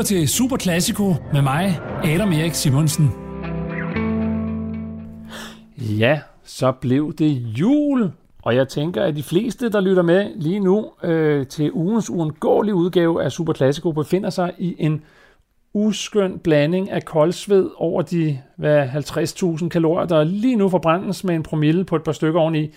[0.00, 3.10] lytter til Super Classico med mig, Adam Erik Simonsen.
[5.78, 8.10] Ja, så blev det jul,
[8.42, 12.74] og jeg tænker, at de fleste, der lytter med lige nu øh, til ugens uundgåelige
[12.74, 15.02] udgave af Super Classico, befinder sig i en
[15.74, 21.42] uskøn blanding af koldsved over de hvad, 50.000 kalorier, der lige nu forbrændes med en
[21.42, 22.70] promille på et par stykker oveni.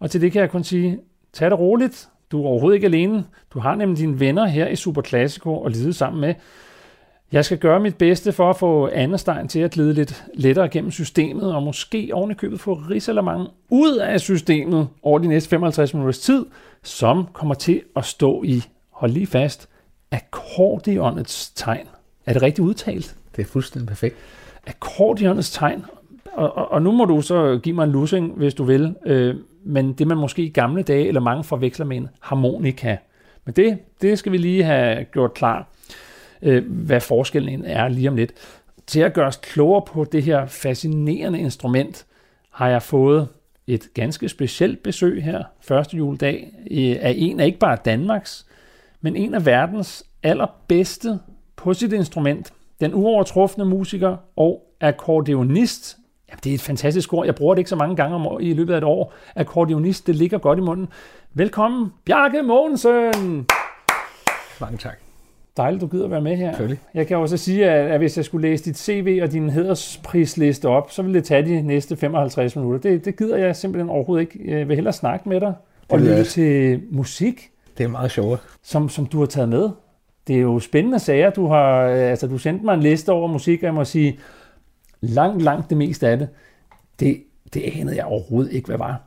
[0.00, 0.98] Og til det kan jeg kun sige,
[1.32, 2.08] tag det roligt.
[2.32, 3.24] Du er overhovedet ikke alene.
[3.54, 6.34] Du har nemlig dine venner her i Super Classico og lide sammen med.
[7.34, 10.90] Jeg skal gøre mit bedste for at få Stein til at glide lidt lettere gennem
[10.90, 16.46] systemet, og måske ovenikøbet få risalamang ud af systemet over de næste 55 minutters tid,
[16.82, 19.68] som kommer til at stå i, hold lige fast,
[20.10, 21.86] akkordionets tegn.
[22.26, 23.16] Er det rigtigt udtalt?
[23.36, 24.16] Det er fuldstændig perfekt.
[24.66, 25.84] Akkordionets tegn.
[26.32, 28.94] Og, og, og nu må du så give mig en lussing, hvis du vil.
[29.06, 32.96] Øh, men det man måske i gamle dage, eller mange forveksler med en harmonika.
[33.44, 35.68] Men det, det skal vi lige have gjort klar,
[36.44, 38.32] øh, hvad forskellen er lige om lidt.
[38.86, 42.06] Til at gøre os klogere på det her fascinerende instrument,
[42.50, 43.28] har jeg fået
[43.66, 48.46] et ganske specielt besøg her, første juledag, øh, af en af ikke bare Danmarks,
[49.00, 51.18] men en af verdens allerbedste
[51.56, 52.52] på sit instrument.
[52.80, 57.26] Den uovertrufne musiker og akkordeonist Jamen, det er et fantastisk ord.
[57.26, 59.12] Jeg bruger det ikke så mange gange om, i løbet af et år.
[59.36, 60.88] Akkordeonist, det ligger godt i munden.
[61.34, 63.46] Velkommen, Bjarke Mogensen!
[64.60, 65.03] Mange tak.
[65.56, 66.56] Dejligt, du gider være med her.
[66.94, 70.90] Jeg kan også sige, at hvis jeg skulle læse dit CV og din hedersprisliste op,
[70.90, 72.90] så ville det tage de næste 55 minutter.
[72.90, 74.58] Det, det gider jeg simpelthen overhovedet ikke.
[74.58, 75.54] Jeg vil hellere snakke med dig
[75.88, 77.50] og lytte til musik.
[77.78, 78.40] Det er meget sjovt.
[78.62, 79.70] Som, som du har taget med.
[80.26, 81.30] Det er jo spændende sager.
[81.30, 84.18] Du har, altså, du sendte mig en liste over musik, og jeg må sige,
[85.00, 86.28] langt, langt det meste af det,
[87.00, 87.22] det,
[87.54, 89.00] det anede jeg overhovedet ikke, hvad var.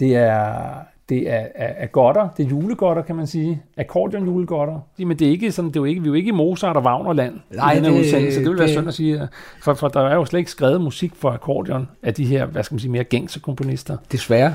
[0.00, 0.74] Det er,
[1.08, 3.62] det er, er, er godter, det er julegodter, kan man sige.
[3.76, 4.80] Akkordeon julegodter.
[4.98, 6.76] Men det er ikke sådan, det er jo ikke, vi er jo ikke i Mozart
[6.76, 8.40] og Wagnerland Nej, i den her udsendelse.
[8.40, 9.28] Det vil være synd at sige.
[9.62, 12.62] For, for der er jo slet ikke skrevet musik for akkordeon af de her, hvad
[12.62, 13.96] skal man sige, mere gængse komponister.
[14.12, 14.54] Desværre.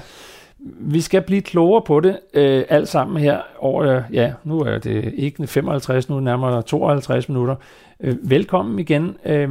[0.80, 5.14] Vi skal blive klogere på det øh, alt sammen her over, ja, nu er det
[5.18, 7.56] ikke 55, nu er det nærmere 52 minutter.
[8.00, 9.18] Øh, velkommen igen.
[9.26, 9.50] Øh,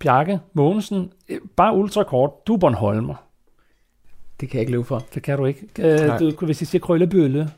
[0.00, 1.10] Bjarke Mogensen,
[1.56, 3.25] bare ultrakort, du er Bornholmer.
[4.40, 5.06] Det kan jeg ikke løbe for.
[5.14, 5.66] Det kan du ikke.
[5.78, 7.50] Øh, du, hvis jeg siger krøllebølle.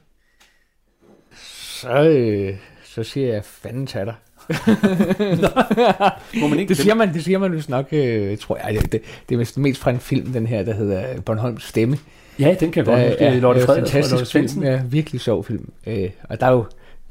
[1.80, 4.14] Så, øh, så siger jeg fanden til dig.
[6.40, 8.82] Må man ikke det, siger man, det siger man vist nok, øh, tror jeg.
[8.82, 11.98] Det, det, det er mest fra en film, den her, der hedder Bornholms Stemme.
[12.38, 13.24] Ja, den kan jeg godt huske.
[13.24, 13.92] Ja, Lotte Frederik.
[13.92, 14.62] Fantastisk film.
[14.62, 15.72] Ja, virkelig sjov film.
[15.86, 16.64] Øh, og der, er jo,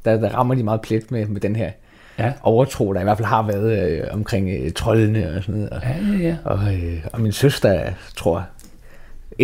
[0.06, 1.72] der, der rammer de meget plet med, med den her
[2.20, 2.34] ja.
[2.42, 5.70] overtro, der i hvert fald har været øh, omkring øh, troldene og sådan noget.
[5.70, 6.38] Og, ja, ja, ja.
[6.44, 8.46] Og, øh, og min søster, tror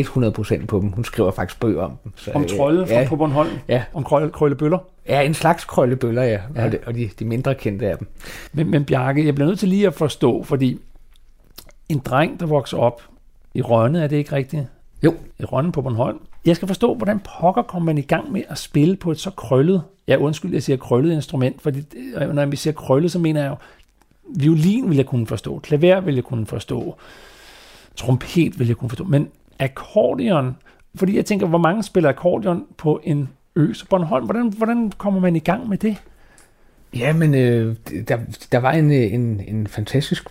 [0.02, 0.92] 100% på dem.
[0.92, 2.12] Hun skriver faktisk bøger om dem.
[2.16, 3.50] Så, om trolde øh, ja, på Bornholm?
[3.68, 3.84] Ja.
[3.94, 4.78] Om krølle, krøllebøller?
[5.10, 6.40] Ja, en slags krøllebøller, ja.
[6.56, 6.66] ja.
[6.66, 8.08] Og, de, og de, de mindre kendte af dem.
[8.54, 10.80] Men, men Bjarke, jeg bliver nødt til lige at forstå, fordi
[11.90, 13.02] en dreng, der vokser op
[13.54, 14.64] i Rønne, er det ikke rigtigt?
[15.04, 15.14] Jo.
[15.40, 16.20] I Rønne på Bornholm.
[16.46, 19.30] Jeg skal forstå, hvordan pokker kommer man i gang med at spille på et så
[19.30, 21.72] krøllet Ja, undskyld, jeg siger krøllet instrument, for
[22.34, 23.56] når vi siger krøllet, så mener jeg jo,
[24.36, 26.96] violin vil jeg kunne forstå, klaver vil jeg kunne forstå,
[27.96, 30.56] trompet vil jeg kunne forstå, men akkordeon,
[30.96, 34.26] fordi jeg tænker, hvor mange spiller akkordeon på en ø så Bornholm?
[34.26, 35.98] Hvordan, hvordan kommer man i gang med det?
[36.96, 37.76] Ja, men øh,
[38.08, 38.18] der,
[38.52, 40.24] der var en, en, en fantastisk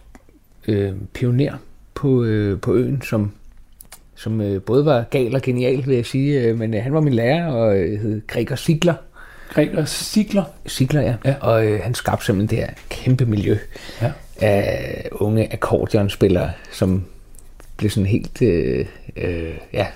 [0.69, 1.53] øh, pioner
[1.95, 3.33] på, øh, på øen, som,
[4.15, 7.01] som øh, både var gal og genial, vil jeg sige, øh, men øh, han var
[7.01, 8.95] min lærer og øh, hed Gregor Sigler,
[9.49, 10.45] Gregor Sigler.
[10.67, 11.15] Sigler, ja.
[11.25, 11.35] ja.
[11.41, 13.59] Og øh, han skabte simpelthen det her kæmpe miljø
[14.03, 14.13] ja.
[14.41, 17.05] af unge akkordionspillere, som
[17.83, 19.87] blev sådan helt, øh, øh, ja,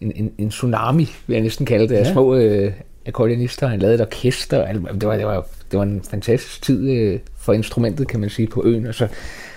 [0.00, 2.12] en, en, en tsunami, vil jeg næsten kalde det, af ja.
[2.12, 2.72] små øh,
[3.06, 3.66] akkordeonister.
[3.66, 4.72] Han lavede et orkester.
[4.72, 8.48] Det var, det var, det var en fantastisk tid øh, for instrumentet, kan man sige,
[8.48, 8.86] på øen.
[8.86, 9.08] Og så,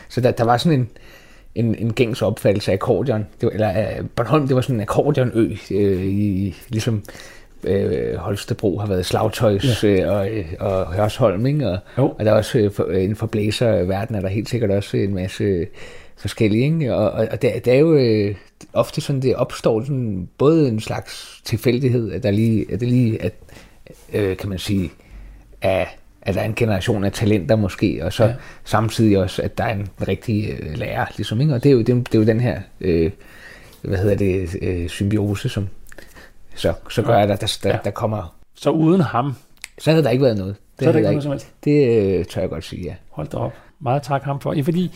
[0.09, 0.89] så der, der var sådan en,
[1.55, 3.25] en, en gængs opfattelse af akkordeon.
[3.41, 7.03] Det var, eller uh, Bornholm, det var sådan en akkordionø, øh, i, ligesom
[7.63, 9.89] øh, Holstebro har været slagtøjs ja.
[9.89, 11.69] øh, og, og Hørsholm, ikke?
[11.69, 14.71] Og, og der er også øh, for, øh, inden for blæserverden er der helt sikkert
[14.71, 15.65] også en masse
[16.18, 16.95] forskellige, ikke?
[16.95, 18.36] Og, og, og det, det er jo øh,
[18.74, 23.21] ofte sådan, det opstår sådan, både en slags tilfældighed, at der lige, at det lige,
[23.21, 23.33] at,
[24.13, 24.92] øh, kan man sige,
[25.62, 25.88] at,
[26.21, 28.33] at der er en generation af talenter måske, og så ja.
[28.63, 31.54] samtidig også, at der er en rigtig øh, lærer, ligesom, ikke?
[31.54, 33.12] Og det er jo, det, det er jo den her, øh,
[33.81, 35.68] hvad hedder det, øh, symbiose, som,
[36.56, 38.36] så, så gør at der, der, der kommer...
[38.56, 39.36] Så uden ham?
[39.77, 40.56] Så havde der ikke været noget.
[40.80, 42.94] Det så havde der ikke noget Det øh, tør jeg godt sige, ja.
[43.09, 43.54] Hold da op.
[43.80, 44.54] Meget tak ham for.
[44.54, 44.92] Ja, fordi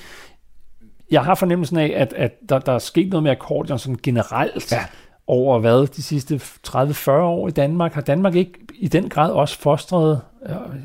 [1.11, 4.71] jeg har fornemmelsen af, at, at der, der er sket noget med akkordeon sådan generelt
[4.71, 4.85] ja.
[5.27, 7.93] over hvad de sidste 30-40 år i Danmark.
[7.93, 10.21] Har Danmark ikke i den grad også fostret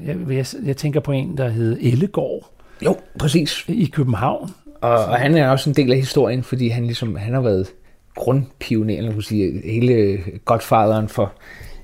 [0.07, 2.53] Jeg, jeg, jeg tænker på en, der hed Ellegård
[2.85, 3.65] Jo, præcis.
[3.69, 4.51] i København.
[4.81, 7.67] Og, og han er også en del af historien, fordi han ligesom han har været
[8.15, 11.33] grundpioner, eller man sige, hele godfaderen for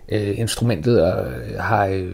[0.09, 1.27] øh, instrumentet, og
[1.61, 2.13] har øh,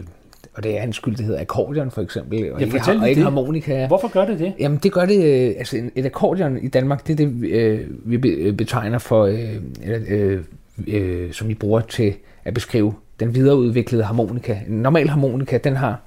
[0.55, 3.09] og det er hans skyld, det hedder akkordeon for eksempel, og Ja, ikke, fortæl og
[3.09, 3.23] ikke det.
[3.23, 3.87] harmonika.
[3.87, 4.53] Hvorfor gør det det?
[4.59, 7.79] Jamen det gør det, øh, altså en- et akkordeon i Danmark, det er det, øh,
[7.89, 10.43] vi be- øh, betegner for, øh, eller, øh,
[10.87, 12.13] øh, som vi bruger til
[12.45, 14.57] at beskrive den videreudviklede harmonika.
[14.69, 16.01] En normal harmonika, den har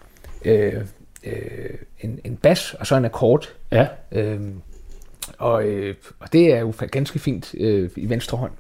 [0.45, 0.73] øh,
[1.25, 1.33] øh,
[2.01, 3.87] en, en bas og så en akkord, Ja.
[4.13, 4.41] øh,
[5.39, 8.53] og, øh, og det er jo ganske fint øh, i venstre hånd.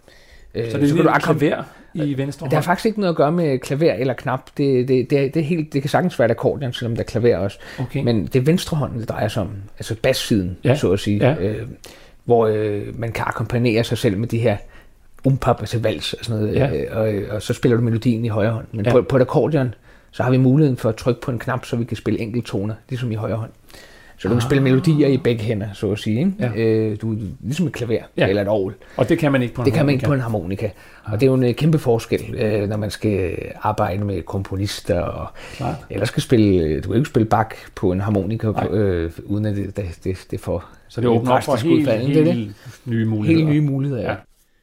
[0.54, 1.64] Øh, Så det er kan lidt du klaver
[1.94, 2.64] i venstre det har hånd.
[2.64, 4.50] faktisk ikke noget at gøre med klaver eller knap.
[4.56, 7.06] Det, det, det, det, er helt, det kan sagtens være et akkordeon, selvom der er
[7.06, 7.58] klaver også.
[7.80, 8.02] Okay.
[8.02, 9.50] Men det er venstre hånd, det drejer sig om.
[9.78, 10.74] Altså bassiden, Ja.
[10.76, 11.26] så at sige.
[11.28, 11.34] Ja.
[11.48, 11.68] Øh,
[12.24, 14.56] hvor øh, man kan akkompagnere sig selv med de her
[15.24, 16.54] umpap, altså vals og sådan noget.
[16.56, 16.70] Ja.
[16.74, 16.86] Øh,
[17.28, 18.66] og, og så spiller du melodien i højre hånd.
[18.72, 18.90] Men ja.
[18.92, 19.74] på, på et akkordeon,
[20.10, 22.74] så har vi muligheden for at trykke på en knap, så vi kan spille enkelttoner,
[22.88, 23.50] ligesom i højre hånd.
[24.18, 26.18] Så du kan spille melodier i begge hænder, så at sige.
[26.18, 26.32] Ikke?
[26.40, 26.50] Ja.
[26.56, 28.28] Øh, du, ligesom et klaver Ja.
[28.28, 28.74] eller et orgel.
[28.96, 30.08] Og det kan man ikke på en Det kan man ikke harmonika.
[30.08, 30.68] på en harmonika.
[31.04, 35.00] Og det er jo en øh, kæmpe forskel, øh, når man skal arbejde med komponister.
[35.00, 35.26] Og,
[35.90, 39.44] eller skal spille, øh, du kan ikke spille bak på en harmonika, på, øh, uden
[39.46, 42.28] at det, det, det, det får Så det åbner op for helt, udfald, helt, det
[42.28, 42.54] er det.
[42.84, 43.38] nye muligheder.
[43.46, 44.02] Helt nye muligheder.
[44.02, 44.14] Ja.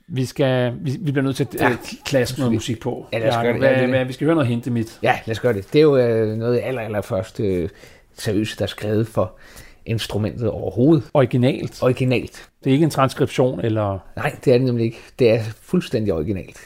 [0.07, 1.69] Vi, skal, vi, vi bliver nødt til at Ja.
[1.69, 1.75] ja.
[2.05, 3.05] klaske noget musik på.
[3.13, 3.59] Ja, lad os gøre det.
[3.59, 3.89] Hvad, Ja, det det.
[3.89, 4.99] hvad, vi skal høre noget hente mit.
[5.03, 5.73] ja, lad os gøre det.
[5.73, 7.69] Det er jo øh, noget aller, aller først øh,
[8.17, 9.37] seriøst, der er skrevet for
[9.85, 11.09] instrumentet overhovedet.
[11.13, 11.83] Originalt.
[11.83, 12.49] Originalt.
[12.63, 14.99] Det er ikke en transkription eller Nej, det er det nemlig ikke.
[15.19, 16.57] Det er fuldstændig originalt.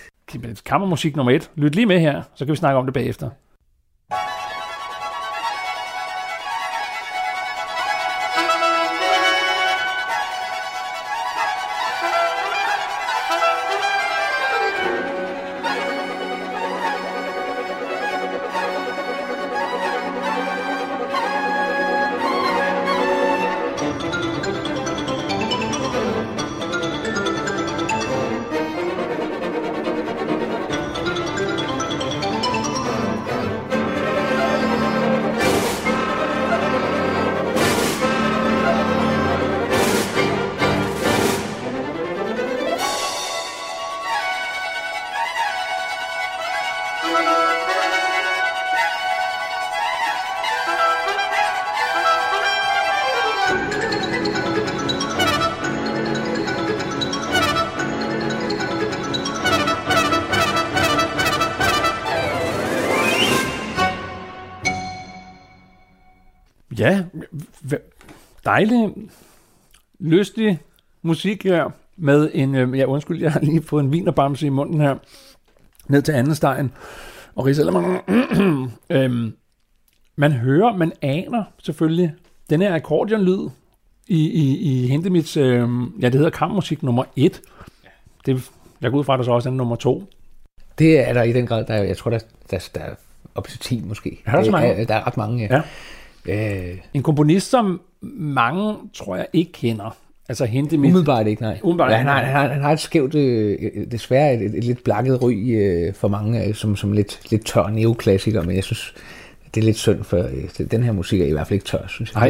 [0.65, 1.51] kammermusik nummer et.
[1.55, 3.29] Lyt lige med her, så kan vi snakke om det bagefter.
[68.59, 68.93] Dejlig,
[69.99, 70.59] lystig
[71.01, 74.81] musik her med en, øh, ja undskyld, jeg har lige fået en vinerbamse i munden
[74.81, 74.95] her,
[75.87, 76.71] ned til anden stegen,
[77.35, 77.99] og Risalemmer,
[78.89, 79.33] øhm,
[80.15, 82.13] man hører, man aner selvfølgelig
[82.49, 83.49] den her akkordionlyd
[84.07, 85.67] i, i, i Hentemits, øh,
[86.01, 87.41] ja det hedder kammermusik nummer 1.
[88.25, 88.49] Det,
[88.81, 90.03] jeg går ud fra, at der så også er nummer 2.
[90.79, 91.65] Det er der i den grad.
[91.65, 92.19] Der, er- jeg tror, der,
[92.51, 92.95] der, der er
[93.35, 94.21] op til 10 måske.
[94.25, 94.75] Er der så mange?
[94.75, 95.61] Der, der er ret mange, ja.
[96.27, 96.71] ja.
[96.71, 99.95] Øh, En komponist, som mange, tror jeg, ikke kender.
[100.29, 100.89] Altså Hentemit.
[100.89, 101.59] Umiddelbart ikke, nej.
[101.63, 102.31] Umiddelbart ja, ikke, han, har, nej.
[102.31, 103.57] han, har, han har et skævt, øh,
[103.91, 107.45] desværre et, et, et lidt blakket ry øh, for mange, øh, som, som lidt, lidt
[107.45, 108.93] tør neoklassiker, men jeg synes,
[109.55, 111.87] det er lidt synd, for øh, den her musik er i hvert fald ikke tør,
[111.87, 112.29] synes jeg.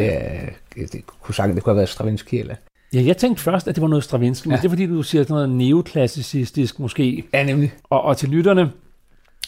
[0.74, 2.54] Det, er, det, kunne sagt, det kunne have været Stravinsky, eller...
[2.92, 4.56] Ja, jeg tænkte først, at det var noget Stravinsky, men Ja.
[4.56, 7.24] det er fordi, du siger sådan noget neoklassicistisk måske.
[7.34, 7.72] Ja, nemlig.
[7.90, 8.70] Og, og til lytterne,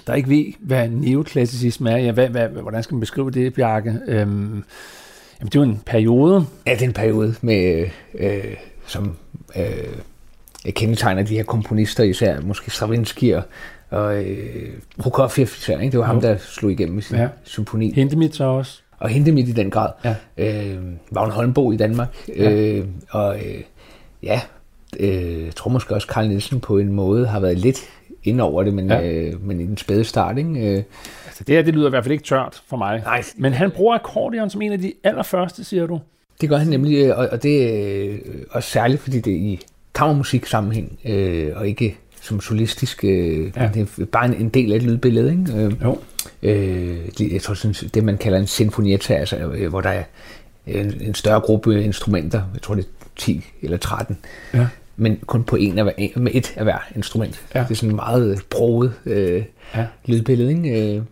[0.06, 3.98] der ikke ved, hvad neoklassicisme er, ja, hvad, hvad, hvordan skal man beskrive det, Bjarke?
[4.06, 4.64] Øhm,
[5.40, 6.46] jamen, det er jo en periode.
[6.66, 8.44] Ja, det er en periode, med, øh,
[8.86, 9.16] som
[9.56, 13.42] øh, kendetegner de her komponister, især måske Stravinsky og,
[13.90, 15.92] og øh, Prokofiev især, ikke?
[15.92, 17.28] Det var ham, der slog igennem med sin Ja.
[17.44, 17.92] symfoni.
[17.94, 18.80] Hentemit så også.
[18.98, 19.90] og hente midt i den grad.
[20.04, 20.14] Ja.
[20.36, 20.78] Øh,
[21.10, 22.08] Vagn Holmbo i Danmark.
[22.36, 22.50] Ja.
[22.52, 23.60] Øh, og øh,
[24.22, 24.40] ja,
[25.00, 27.78] øh, tror måske også, Carl Nielsen på en måde har været lidt
[28.24, 29.10] ind over det, men, Ja.
[29.10, 30.50] øh, men i den spæde start, ikke?
[30.50, 30.82] Øh,
[31.26, 33.00] Altså, det her, det lyder i hvert fald ikke tørt for mig.
[33.04, 33.22] Nej.
[33.36, 36.00] Men han bruger akkordeon som en af de allerførste, siger du.
[36.40, 37.72] det gør han nemlig, øh, og, og det
[38.06, 38.18] øh,
[38.50, 39.60] også særligt, fordi det er i
[39.94, 43.70] kammermusik sammenhæng, øh, og ikke som solistisk, øh, ja.
[43.74, 45.64] det er bare en, en del af et lydbillede, ikke?
[45.64, 45.98] Øh, Jo.
[46.42, 50.02] øh, det- jeg tror sådan, det man kalder en sinfonietta, altså, øh, hvor der er
[50.66, 54.18] en, en større gruppe instrumenter, jeg tror det er 10 eller 13,
[54.54, 54.66] Ja.
[54.96, 57.46] Men kun på en af hver, med et af hver instrument.
[57.54, 57.60] Ja.
[57.60, 59.44] Det er sådan en meget broget øh,
[59.74, 59.86] Ja.
[60.06, 60.96] lydbillede, ikke?
[60.96, 61.02] Øh,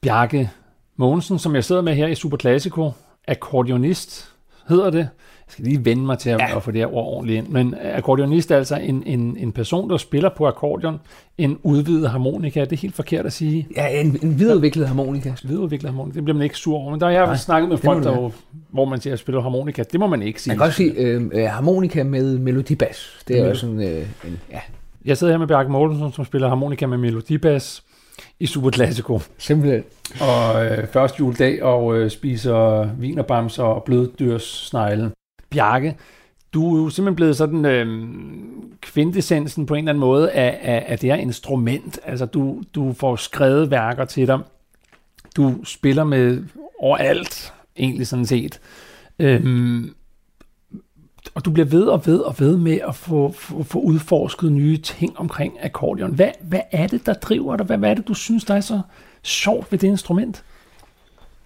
[0.00, 0.50] Bjarke
[0.96, 2.90] Mogensen, som jeg sidder med her i Super Classico,
[3.28, 4.28] akkordionist,
[4.68, 5.08] hedder det.
[5.52, 6.56] Jeg skal lige vende mig til at, ja.
[6.56, 7.48] at få det her ord ordentligt ind.
[7.48, 11.00] Men akkordionist er altså en, en, en person, der spiller på akkordeon,
[11.38, 12.60] en udvidet harmonika.
[12.60, 13.68] Det er helt forkert at sige.
[13.76, 15.32] Ja, en, en videreudviklet harmonika.
[15.42, 16.90] Videreudviklet harmonika, det bliver man ikke sur over.
[16.90, 18.30] Men der har jeg Nej, snakket med folk, der,
[18.70, 19.82] hvor man siger, at spiller harmonika.
[19.92, 20.50] Det må man ikke sige.
[20.50, 23.18] Man kan også sige øh, øh, harmonika med melodibas.
[23.28, 24.60] Det er jo sådan øh, en, ja.
[25.04, 27.82] Jeg sidder her med Bjarke Mortensen, som spiller harmonika med melodibas
[28.40, 29.20] i Super Classico.
[29.38, 29.82] Simpelthen.
[30.20, 35.10] Og øh, første juledag og øh, spiser vinerbamser og bløddyrssnegle.
[35.52, 35.96] Bjarke,
[36.52, 38.08] du er jo simpelthen blevet sådan øh,
[38.80, 41.98] kvintessensen på en eller anden måde af, af, af det her instrument.
[42.04, 44.38] Altså, du, du får skrevet værker til dig.
[45.36, 46.44] Du spiller med
[46.78, 48.60] overalt, egentlig sådan set.
[49.18, 49.94] Øhm,
[51.34, 54.76] og du bliver ved og ved og ved med at få, få, få udforsket nye
[54.76, 56.14] ting omkring akkordeon.
[56.14, 57.66] Hvad, hvad er det, der driver dig?
[57.66, 58.80] Hvad, hvad er det, du synes, der er så
[59.22, 60.44] sjovt ved det instrument?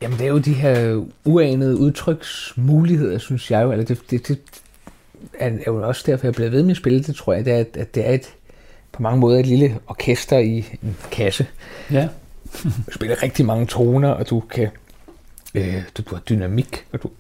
[0.03, 3.73] Jamen, det er jo de her uanede udtryksmuligheder, synes jeg jo.
[3.73, 4.39] Eller det, det, det
[5.39, 7.45] er jo også derfor, jeg bliver ved med at spille det, tror jeg.
[7.45, 8.35] Det er, at det er et,
[8.93, 11.47] på mange måder et lille orkester i en kasse.
[11.93, 12.09] Ja.
[12.87, 14.69] du spiller rigtig mange toner, og du kan
[15.57, 17.11] øh, du, du har dynamik, og du,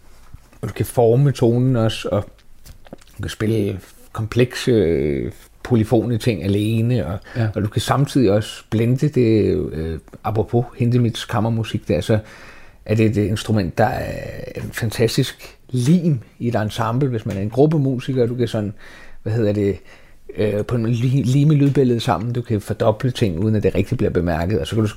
[0.60, 2.24] og du kan forme tonen også, og
[3.16, 3.80] du kan spille
[4.12, 7.48] komplekse øh, polyfone ting alene, og, ja.
[7.54, 12.18] og du kan samtidig også blende det, øh, apropos Hindemiths kammermusik, der, så
[12.86, 17.40] er det et instrument, der er en fantastisk lim i et ensemble, hvis man er
[17.40, 18.72] en gruppe musikere, du kan sådan,
[19.22, 19.78] hvad hedder det,
[20.36, 24.10] øh, på en lime lydbillede sammen, du kan fordoble ting, uden at det rigtig bliver
[24.10, 24.90] bemærket, og så kan du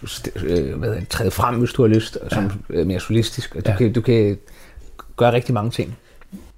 [0.45, 2.75] øh, hvad hedder det, træde frem, hvis du har lyst, og som ja.
[2.75, 3.77] øh, mere solistisk, og du, ja.
[3.77, 4.37] kan, du kan
[5.17, 5.97] gøre rigtig mange ting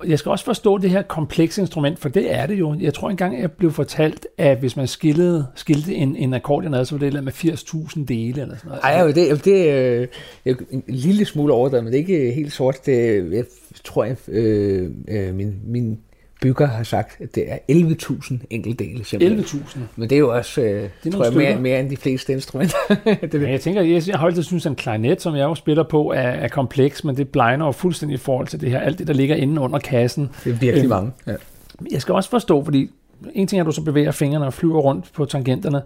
[0.08, 2.76] jeg skal også forstå det her komplekse instrument, for det er det jo.
[2.80, 6.86] Jeg tror engang, jeg blev fortalt, at hvis man skillede, skilte en, en akkordeon ad,
[6.86, 8.82] så var det med 80.000 dele eller sådan noget.
[8.84, 10.08] Ej, det, det øh,
[10.46, 12.86] er en lille smule overdrevet, men det er ikke helt sort.
[12.86, 13.46] Det, jeg
[13.84, 16.00] tror, jeg, øh, øh, min, min
[16.42, 19.04] bygger har sagt, at det er 11.000 enkeltdele.
[19.04, 19.80] 11.000?
[19.96, 22.78] Men det er jo også, øh, det tror jeg, mere, mere end de fleste instrumenter.
[23.32, 25.84] det ja, jeg tænker, jeg, har altid synes, at en klarinet, som jeg jo spiller
[25.84, 29.00] på, er, er kompleks, men det blegner jo fuldstændig i forhold til det her, alt
[29.00, 30.30] det, der ligger inde under kassen.
[30.44, 31.12] Det er virkelig øhm, mange.
[31.28, 31.36] Ja.
[31.92, 32.90] Jeg skal også forstå, fordi
[33.34, 35.82] en ting er, at du så bevæger fingrene og flyver rundt på tangenterne.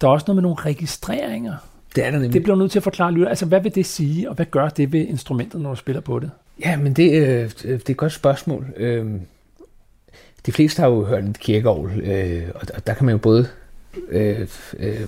[0.00, 1.54] Der er også noget med nogle registreringer.
[1.96, 2.32] Det er der nemlig.
[2.32, 3.28] Det bliver nødt til at forklare lytter.
[3.28, 6.18] Altså, hvad vil det sige, og hvad gør det ved instrumentet, når du spiller på
[6.18, 6.30] det?
[6.64, 8.66] Ja, men det, øh, det er et godt spørgsmål.
[8.76, 9.06] Øh,
[10.46, 13.48] de fleste har jo hørt et kirkeovl, øh, og der kan man jo både
[14.08, 15.00] øh, øh,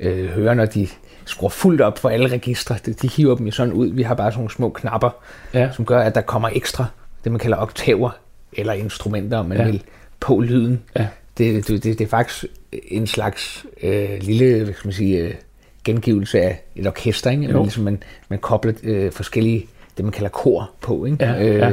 [0.00, 0.88] øh, høre, når de
[1.24, 2.76] skruer fuldt op for alle registre.
[2.86, 3.88] De, de hiver dem jo sådan ud.
[3.88, 5.10] Vi har bare sådan nogle små knapper,
[5.54, 5.70] ja.
[5.72, 6.86] som gør, at der kommer ekstra,
[7.24, 8.10] det man kalder oktaver,
[8.52, 9.64] eller instrumenter, om man ja.
[9.64, 9.82] vil,
[10.20, 10.82] på lyden.
[10.96, 11.06] Ja.
[11.38, 12.44] Det, det, det, det er faktisk
[12.88, 15.34] en slags øh, lille, hvad skal man sige, øh,
[15.84, 17.48] gengivelse af et orkester, ikke?
[17.48, 19.66] Man, ligesom man, man kobler øh, forskellige,
[19.96, 21.04] det man kalder kor på.
[21.04, 21.24] Ikke?
[21.24, 21.72] Ja, øh, ja.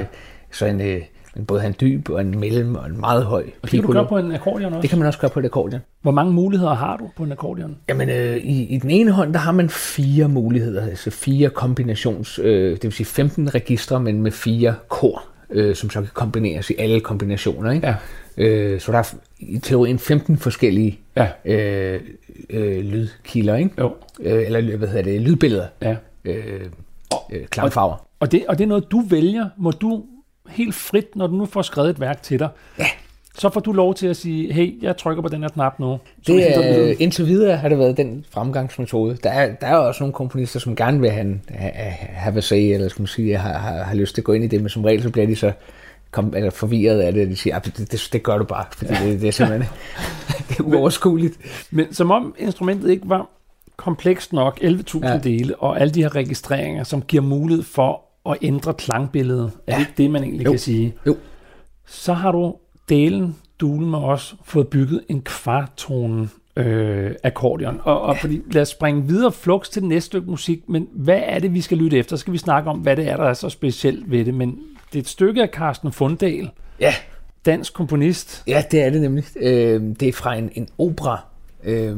[0.51, 1.01] Så en, øh,
[1.35, 3.93] men både en dyb og en mellem og en meget høj Og det kan du
[3.93, 4.81] gøre på en akkordeon også?
[4.81, 5.81] Det kan man også gøre på et akkordeon.
[6.01, 7.77] Hvor mange muligheder har du på en akkordeon?
[7.89, 12.39] Jamen, øh, i, i den ene hånd, der har man fire muligheder, altså fire kombinations,
[12.39, 16.69] øh, det vil sige 15 registre, men med fire kor, øh, som så kan kombineres
[16.69, 17.71] i alle kombinationer.
[17.71, 17.87] Ikke?
[17.87, 17.95] Ja.
[18.37, 21.27] Øh, så der er i teorien 15 forskellige ja.
[21.45, 22.01] øh,
[22.49, 23.71] øh, lydkilder, ikke?
[23.79, 23.93] Jo.
[24.19, 25.67] Øh, eller hvad hedder det, lydbilleder.
[25.81, 25.95] Ja.
[26.25, 26.61] Øh,
[27.31, 27.93] øh, klangfarver.
[27.93, 29.49] Og, og, det, og det er noget, du vælger.
[29.57, 30.03] Må du
[30.51, 32.49] helt frit, når du nu får skrevet et værk til dig.
[32.79, 32.85] Ja.
[33.37, 35.99] Så får du lov til at sige, hey, jeg trykker på den her knap nu.
[36.27, 39.17] Det er, indtil videre har det været den fremgangsmetode.
[39.23, 42.73] Der er, der er også nogle komponister, som gerne vil have, have, have a say,
[42.73, 44.69] eller skal man sige, har, har, har lyst til at gå ind i det, men
[44.69, 45.51] som regel så bliver de så
[46.11, 48.65] kom, eller forvirret af det, de siger, at ah, det, det, det gør du bare,
[48.77, 49.05] fordi ja.
[49.05, 49.69] det, det er simpelthen
[50.49, 51.37] det er uoverskueligt.
[51.71, 53.29] Men, men som om instrumentet ikke var
[53.77, 55.17] komplekst nok, 11.000 ja.
[55.17, 59.51] dele, og alle de her registreringer, som giver mulighed for at ændre klangbilledet.
[59.67, 59.73] Er ja.
[59.73, 60.51] det ikke det, man egentlig jo.
[60.51, 60.95] kan sige?
[61.07, 61.17] Jo.
[61.85, 62.55] Så har du
[62.89, 67.79] delen, dulen med os, fået bygget en kvartone øh, akkordeon.
[67.83, 68.21] Og, og ja.
[68.21, 71.53] fordi, lad os springe videre flux til det næste stykke musik, men hvad er det,
[71.53, 72.15] vi skal lytte efter?
[72.15, 74.33] Så skal vi snakke om, hvad det er, der er så specielt ved det.
[74.33, 74.59] Men
[74.93, 76.49] det er et stykke af Carsten Fundahl.
[76.79, 76.93] Ja.
[77.45, 78.43] Dansk komponist.
[78.47, 79.25] Ja, det er det nemlig.
[79.35, 81.25] Øh, det er fra en, en opera.
[81.63, 81.97] Øh,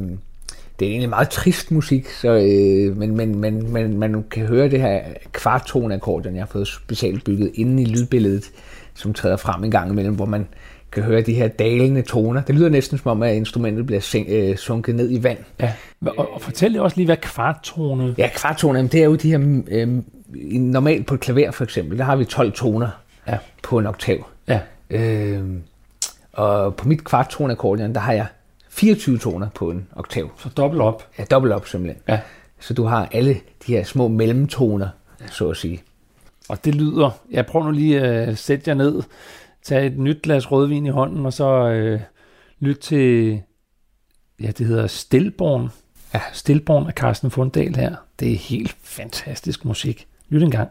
[0.84, 4.70] det er egentlig meget trist musik, så, øh, men, men, men, men man kan høre
[4.70, 8.52] det her kvartone akkordeon, jeg har fået specielt bygget inde i lydbilledet,
[8.94, 10.48] som træder frem en gang imellem, hvor man
[10.92, 12.42] kan høre de her dalende toner.
[12.42, 15.38] Det lyder næsten som om, at instrumentet bliver sænk, øh, sunket ned i vand.
[15.60, 15.74] Ja,
[16.06, 18.16] og, og fortæl også lige, hvad kvarttone...
[18.18, 19.62] Ja, kvarttone, det er jo de her...
[19.68, 19.88] Øh,
[20.52, 22.90] normalt på et klaver for eksempel, der har vi 12 toner
[23.28, 23.38] ja.
[23.64, 24.26] på en oktav.
[24.48, 24.60] Ja.
[24.90, 25.44] Øh,
[26.34, 28.26] og på mit kvarttone akkordeon, der har jeg
[28.74, 30.32] 24 toner på en oktav.
[30.38, 31.10] Så dobbelt op?
[31.18, 32.02] Ja, dobbelt op simpelthen.
[32.08, 32.20] Ja.
[32.60, 33.34] Så du har alle
[33.68, 34.88] de her små mellemtoner,
[35.22, 35.28] ja.
[35.28, 35.84] så at sige.
[36.50, 39.04] Og det lyder, jeg prøver nu lige at uh, sætte jer ned,
[39.64, 42.02] tage et nyt glas rødvin i hånden, og så uh,
[42.60, 43.42] lytte til,
[44.42, 45.70] ja, det hedder Stilborn.
[46.14, 47.96] Ja, Stilborn af Carsten Fundahl her.
[48.20, 50.08] Det er helt fantastisk musik.
[50.30, 50.70] Lyt en gang.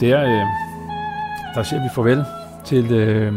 [0.00, 0.46] Der, øh,
[1.54, 2.24] der siger vi farvel
[2.64, 3.32] til, øh,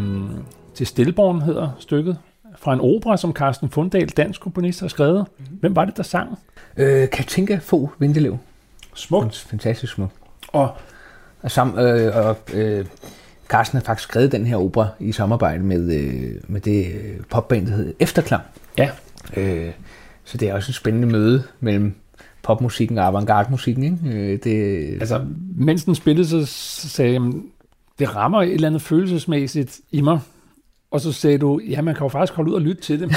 [0.74, 2.18] til Stilborn, hedder stykket,
[2.58, 5.26] fra en opera, som Carsten Fundahl, dansk komponist, har skrevet.
[5.38, 5.58] Mm-hmm.
[5.58, 6.40] Hvem var det, der sang?
[6.78, 8.38] Øh, Katinka Fo Vindelev.
[8.94, 9.46] Smukt.
[9.50, 10.14] Fantastisk smukt.
[10.48, 10.72] Og,
[11.42, 12.86] og, sam, øh, og øh,
[13.48, 17.68] Carsten har faktisk skrevet den her opera i samarbejde med, øh, med det øh, popband,
[17.68, 18.44] der hedder Efterklang.
[18.78, 18.90] Ja.
[19.38, 19.72] Øh,
[20.24, 21.96] så det er også et spændende møde mellem
[22.44, 23.84] popmusikken og avantgarde-musikken.
[23.84, 24.18] Ikke?
[24.18, 24.86] Øh, det...
[24.94, 25.22] Altså,
[25.56, 26.46] mens den spillede, så
[26.90, 27.22] sagde jeg,
[28.00, 30.20] det rammer et eller andet følelsesmæssigt i mig.
[30.92, 33.12] Og så sagde du, ja, man kan jo faktisk holde ud og lytte til det.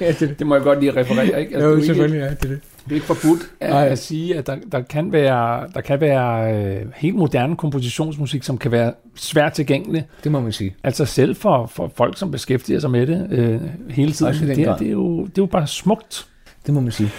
[0.00, 0.38] ja, det, det.
[0.38, 1.40] det må jeg godt lige referere.
[1.40, 1.54] Ikke?
[1.54, 2.60] Altså, jo, selvfølgelig, ja, det er det.
[2.84, 6.54] Det er ikke forbudt at, at sige, at der, der kan være, der kan være
[6.54, 10.06] øh, helt moderne kompositionsmusik, som kan være svært tilgængelig.
[10.24, 10.74] Det må man sige.
[10.84, 14.34] Altså selv for, for folk, som beskæftiger sig med det øh, hele tiden.
[14.34, 16.26] Det, det, er jo, det er jo bare smukt.
[16.66, 17.10] Det må man sige.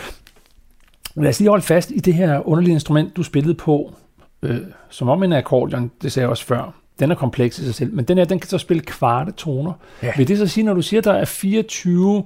[1.15, 3.93] Lad os lige holde fast i det her underlige instrument, du spillede på,
[4.41, 4.57] øh,
[4.89, 6.73] som om en akkordeon, det sagde jeg også før.
[6.99, 9.73] Den er kompleks i sig selv, men den her, den kan så spille kvarte toner.
[10.03, 10.11] Ja.
[10.17, 12.23] Vil det så sige, når du siger, at der er 24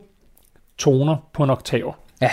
[0.77, 1.95] toner på en oktav?
[2.21, 2.31] Ja.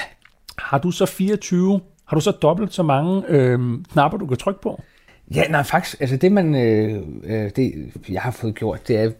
[0.59, 3.59] Har du så 24, har du så dobbelt så mange øh,
[3.93, 4.83] knapper, du kan trykke på?
[5.35, 9.11] Ja, nej, faktisk, altså det man, øh, øh det jeg har fået gjort, det er,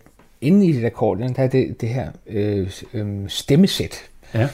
[0.41, 3.97] inde i det akkordeon, der er det, det her øh, øh, stemmesæt.
[4.35, 4.49] Ja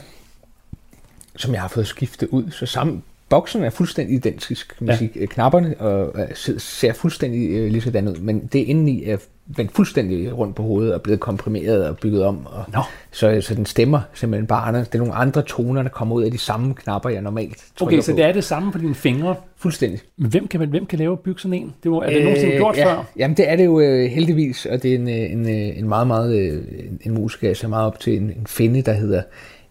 [1.35, 2.51] som jeg har fået skiftet ud.
[2.51, 4.81] Så sammen, boksen er fuldstændig identisk.
[4.81, 5.15] Musik.
[5.15, 5.25] Ja.
[5.25, 6.15] Knapperne og,
[6.57, 10.93] ser fuldstændig øh, lige sådan ud, men det indeni er vendt fuldstændig rundt på hovedet
[10.93, 12.45] og blevet komprimeret og bygget om.
[12.45, 12.81] Og no.
[13.11, 14.79] så, så den stemmer simpelthen bare andre.
[14.79, 18.01] Det er nogle andre toner, der kommer ud af de samme knapper, jeg normalt Okay,
[18.01, 18.17] så på.
[18.17, 19.35] det er det samme på dine fingre?
[19.57, 19.99] Fuldstændig.
[20.17, 21.73] Men hvem kan, hvem kan lave bygge sådan en?
[21.83, 23.03] Det var, er det øh, nogensinde gjort ja, før?
[23.17, 25.87] Jamen det er det jo øh, heldigvis, og det er en, øh, en, øh, en
[25.87, 26.63] meget, meget øh,
[27.01, 29.21] en musiker, jeg ser meget op til, en, en finde, der hedder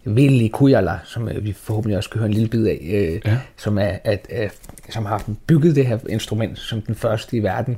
[0.05, 3.37] Vili Kujala, som øh, vi forhåbentlig også skal høre en lille bid af, øh, ja.
[3.57, 4.49] som, er, at, øh,
[4.89, 7.77] som har bygget det her instrument som den første i verden.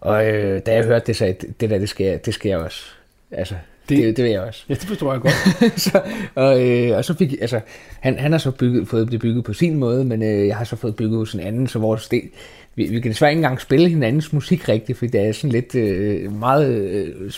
[0.00, 2.58] Og øh, da jeg hørte det, så det, det der, det skal, det skal jeg
[2.58, 2.84] også.
[3.30, 3.54] Altså,
[3.88, 4.64] det, det, det vil jeg også.
[4.68, 5.34] Ja, det forstår jeg godt.
[5.86, 6.02] så,
[6.34, 7.60] og, øh, og så fik altså,
[8.00, 10.64] han, han har så bygget, fået det bygget på sin måde, men øh, jeg har
[10.64, 12.28] så fået bygget hos en anden, så vores del,
[12.76, 15.74] vi, vi kan desværre ikke engang spille hinandens musik rigtigt, fordi det er sådan lidt
[15.74, 17.30] øh, meget øh,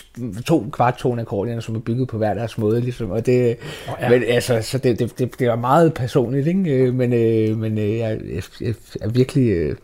[0.45, 4.09] to kvarttone akkordeoner, som er bygget på hver deres måde, ligesom, og det, oh, ja.
[4.09, 6.69] men, altså, så det, det, det, det er meget personligt, ikke?
[6.69, 9.75] Øh, men, øh, men øh, jeg, jeg, jeg er virkelig, øh,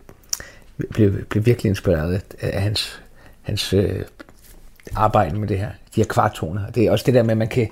[0.90, 3.02] blev, blev virkelig inspireret af hans,
[3.42, 4.02] hans øh,
[4.96, 6.72] arbejde med det her, de her kvartoner.
[6.72, 7.68] Det er også det der med, at man kan,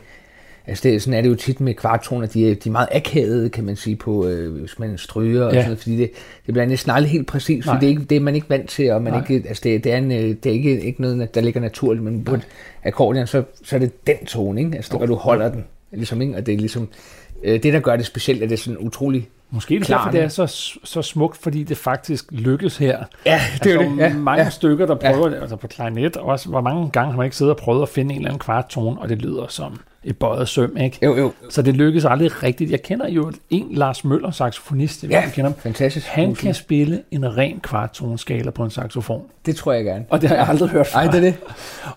[0.68, 3.50] Altså det, sådan er det jo tit med kvartoner, de er, de er meget akavede,
[3.50, 6.12] kan man sige, på, øh, hvis man stryger, og sådan noget, fordi det,
[6.46, 8.70] det bliver næsten aldrig helt præcis, fordi det er, ikke, det er man ikke vant
[8.70, 11.36] til, og man ikke, altså det, det, er en, øh, det er ikke, ikke noget,
[11.36, 12.48] der ligger naturligt, men på et
[12.84, 14.76] akkordeon, så, så er det den tone, ikke?
[14.76, 16.36] Altså, hvor du holder den, ligesom, ikke?
[16.36, 16.90] og det er ligesom,
[17.44, 20.22] øh, det der gør det specielt, at det er sådan utrolig Måske det derfor, det
[20.22, 20.48] er så,
[20.84, 23.04] så smukt, fordi det faktisk lykkes her.
[23.26, 23.98] Ja, det er altså, det.
[23.98, 24.50] Ja, mange ja.
[24.50, 25.42] stykker, der prøver ja.
[25.42, 26.50] altså på klarinet også.
[26.50, 29.00] Hvor mange gange har man ikke siddet og prøvet at finde en eller anden kvarttone,
[29.00, 31.00] og det lyder som et bøjet søm, ikke?
[31.04, 31.32] Jo, jo.
[31.50, 32.72] Så det lykkes aldrig rigtigt.
[32.72, 35.60] Jeg kender jo en Lars Møller, saxofonist, jeg Ja, kender ham.
[35.60, 36.08] fantastisk.
[36.08, 39.24] Han kan spille en ren kvarttoneskala på en saxofon.
[39.46, 40.06] Det tror jeg gerne.
[40.10, 41.00] Og det har jeg aldrig hørt før.
[41.00, 41.36] Ej, det er det.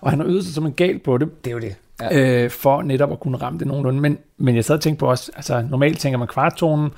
[0.01, 1.45] Og han har øvet sig som en gal på det.
[1.45, 1.75] Det er jo det.
[2.01, 2.43] Ja.
[2.43, 4.01] øh, for netop at kunne ramme det nogenlunde.
[4.01, 6.89] Men, men jeg sad og tænkte på også, altså normalt tænker man kvarttonen,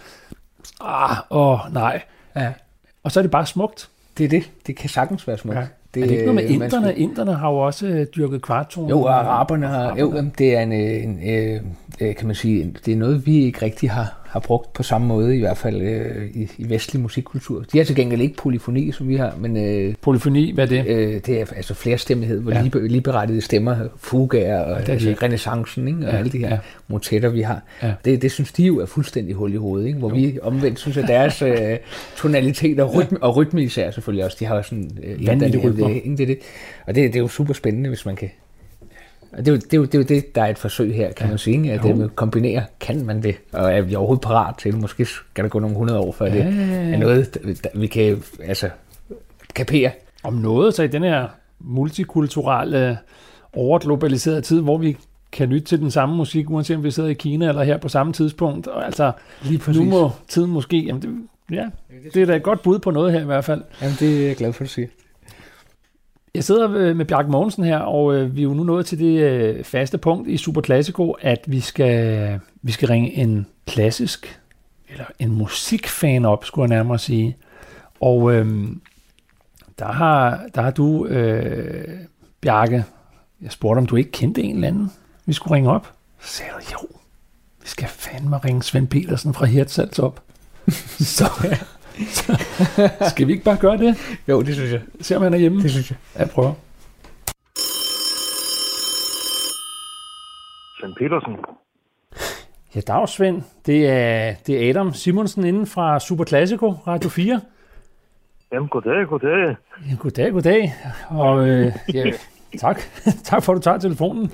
[0.81, 2.01] ah, åh, nej.
[2.35, 2.51] ja.
[3.03, 3.89] Og så er det bare smukt.
[4.17, 4.51] Det er det.
[4.67, 5.57] Det kan sagtens være smukt.
[5.57, 5.67] Ja.
[5.93, 6.87] Det, er det ikke noget med inderne?
[6.87, 8.89] skal- Inderne har jo også øh, dyrket kvarttonen.
[8.89, 11.61] Jo, og araberne har, jo, det er en, øh, en øh,
[12.01, 14.83] øh, kan man sige, en- det er noget, vi ikke rigtig har, har brugt på
[14.83, 17.63] samme måde, i hvert fald øh, i, i vestlig musikkultur.
[17.73, 20.87] De har til gengæld ikke polyfoni, som vi har, men øh, Polyfoni, hvad er det?
[20.87, 22.57] øh, det er altså flerstemmighed, hvor Ja.
[22.57, 22.63] ja.
[22.63, 25.99] lige, ligeberettigede stemmer, fugaer og er de altså, renaissancen, ikke?
[25.99, 26.53] og Ja, ja, alle de her ja.
[26.53, 26.59] ja.
[26.87, 27.61] motetter, vi har.
[27.83, 27.93] Ja.
[28.05, 29.99] Det, det synes de jo er fuldstændig hul i hovedet, ikke?
[29.99, 30.15] hvor jo.
[30.15, 31.77] vi omvendt synes, at deres øh,
[32.17, 35.89] tonalitet og rytme, og rytme især selvfølgelig også, de har jo sådan øh, Vanvittige rytmer.
[35.89, 36.11] Ikke?
[36.11, 36.39] Det, er det.
[36.87, 38.29] Og det, det er jo super spændende, hvis man kan
[39.31, 40.95] og det er, jo, det, er jo, det er jo det, der er et forsøg
[40.95, 41.29] her, kan ja.
[41.29, 41.73] man sige.
[41.73, 41.87] At Jo.
[41.87, 43.35] det med at kombinere, kan man det?
[43.53, 44.81] Og er vi overhovedet parat til det?
[44.81, 46.35] Måske skal der gå nogle hundrede år, før ja.
[46.35, 48.69] det er noget, der, vi kan altså,
[49.55, 49.91] kapere.
[50.23, 51.27] Om noget, så i den her
[51.59, 52.97] multikulturelle,
[53.53, 54.97] overglobaliserede tid, hvor vi
[55.31, 57.89] kan lytte til den samme musik, uanset om vi sidder i Kina eller her på
[57.89, 58.67] samme tidspunkt.
[58.67, 59.11] Og altså,
[59.43, 60.79] Lige nu må tiden måske...
[60.79, 61.09] Jamen det,
[61.51, 61.65] ja,
[62.13, 63.61] det er da et godt bud på noget her i hvert fald.
[63.81, 64.87] Jamen, det er jeg glad for, at du siger.
[66.33, 68.99] Jeg sidder øh, med Bjarke Mogensen her, og øh, vi er jo nu nået til
[68.99, 74.39] det øh, faste punkt i Super Classico, at vi skal, vi skal ringe en klassisk,
[74.89, 77.37] eller en musikfan op, skulle jeg nærmere sige.
[77.99, 78.67] Og øh,
[79.79, 81.99] der, har, der har du, øh,
[82.41, 82.85] Bjarke,
[83.41, 84.91] jeg spurgte, om du ikke kendte en eller anden,
[85.25, 85.93] vi skulle ringe op.
[86.19, 86.87] Så sagde du, jo,
[87.61, 90.23] vi skal fandme ringe Svend Petersen fra Hirtshals op.
[90.99, 91.25] så,
[92.07, 92.39] så
[93.11, 94.19] skal vi ikke bare gøre det?
[94.27, 94.81] Jo, det synes jeg.
[95.01, 95.61] Se om han er hjemme.
[95.63, 95.97] Det synes jeg.
[96.19, 96.53] Jeg prøver.
[100.79, 101.35] Svend Petersen.
[102.75, 103.41] Ja, dag Svend.
[103.65, 107.41] Det er, det er Adam Simonsen inden fra Super Classico, Radio 4.
[108.51, 109.55] Jamen, goddag, goddag.
[109.89, 110.73] Ja, goddag, goddag.
[111.09, 112.03] Og øh, ja,
[112.63, 112.81] tak.
[113.29, 114.31] tak for, at du tager telefonen.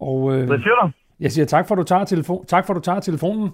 [0.00, 0.90] Og øh, Hvad siger du?
[1.20, 3.50] jeg siger tak for, at du tager, telefon, tak for, at du tager telefonen.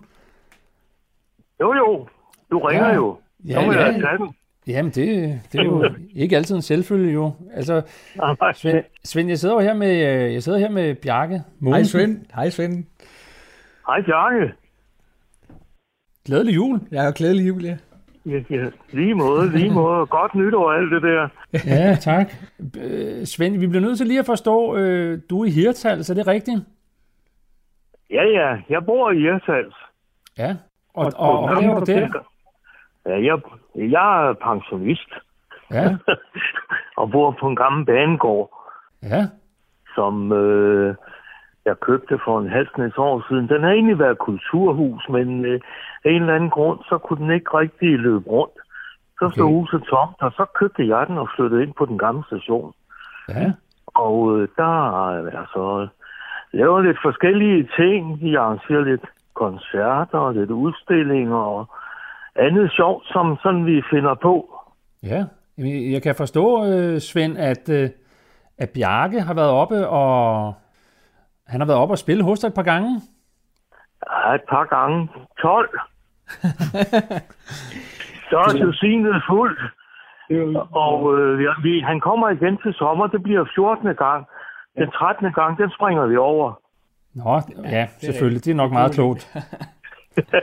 [1.61, 2.07] Jo, jo.
[2.53, 2.95] Du ringer Ja.
[2.95, 3.19] jo.
[3.49, 3.85] Ja, Så må ja.
[3.85, 4.35] jeg tage den.
[4.67, 5.85] Jamen, det, det er jo
[6.15, 7.33] ikke altid en selvfølge, jo.
[7.55, 7.83] Altså,
[8.55, 11.83] Svend, Svend jeg sidder jo her med, øh, jeg sidder her med Bjarke Hej.
[11.83, 12.19] Svend.
[12.35, 12.85] Hej Svend.
[13.87, 14.53] Hej, Bjarke.
[16.27, 16.81] Glædelig jul.
[16.91, 17.77] Jeg har glædelig jul, ja.
[18.27, 20.07] Ja, ja, lige måde, lige måde.
[20.19, 21.29] Godt nytår og alt det der.
[21.67, 22.33] Ja, tak.
[22.81, 26.15] Øh, Svend, vi bliver nødt til lige at forstå, øh, du er i Hirtshals, er
[26.15, 26.61] det rigtigt?
[28.11, 28.57] Ja, ja.
[28.69, 29.75] Jeg bor i Ersals.
[30.39, 30.57] Ja.
[30.95, 32.09] Og, og, og hvad laver du der?
[33.07, 33.41] Ja, jeg,
[33.75, 35.11] jeg er pensionist
[35.73, 35.97] Ja,
[37.01, 38.49] og bor på en gammel banegård,
[39.03, 39.23] ja.
[39.95, 40.95] som øh,
[41.65, 43.49] jeg købte for en halv år siden.
[43.49, 45.61] Den har egentlig været kulturhus, men øh,
[46.05, 48.55] af en eller anden grund, så kunne den ikke rigtig løbe rundt.
[49.19, 49.55] Så stod Okay.
[49.55, 52.73] huset tomt, og så købte jeg den og flyttede ind på den gamle station.
[53.29, 53.53] Ja,
[53.95, 55.89] Og øh, der jeg altså
[56.53, 58.21] lavet lidt forskellige ting.
[58.21, 61.67] Vi arrangerer lidt koncerter og lidt udstillinger og
[62.37, 64.55] andet sjovt, som sådan vi finder på.
[65.03, 65.25] ja.
[65.59, 67.91] Jeg kan forstå, øh, Svend, at, øh,
[68.59, 70.55] at Bjarke har været oppe og
[71.47, 73.01] han har været oppe og spille hos dig et par gange.
[74.11, 75.09] Ja, et par gange.
[75.43, 75.69] 12.
[78.31, 79.61] Så er synet fuldt.
[80.73, 83.07] Og øh, vi, vi, han kommer igen til sommer.
[83.07, 83.95] Det bliver 14.
[83.95, 84.27] gang.
[84.79, 85.33] Den 13.
[85.33, 86.61] gang, den springer vi over.
[87.15, 88.45] Nå, ja, selvfølgelig.
[88.45, 89.23] Det er nok meget klogt.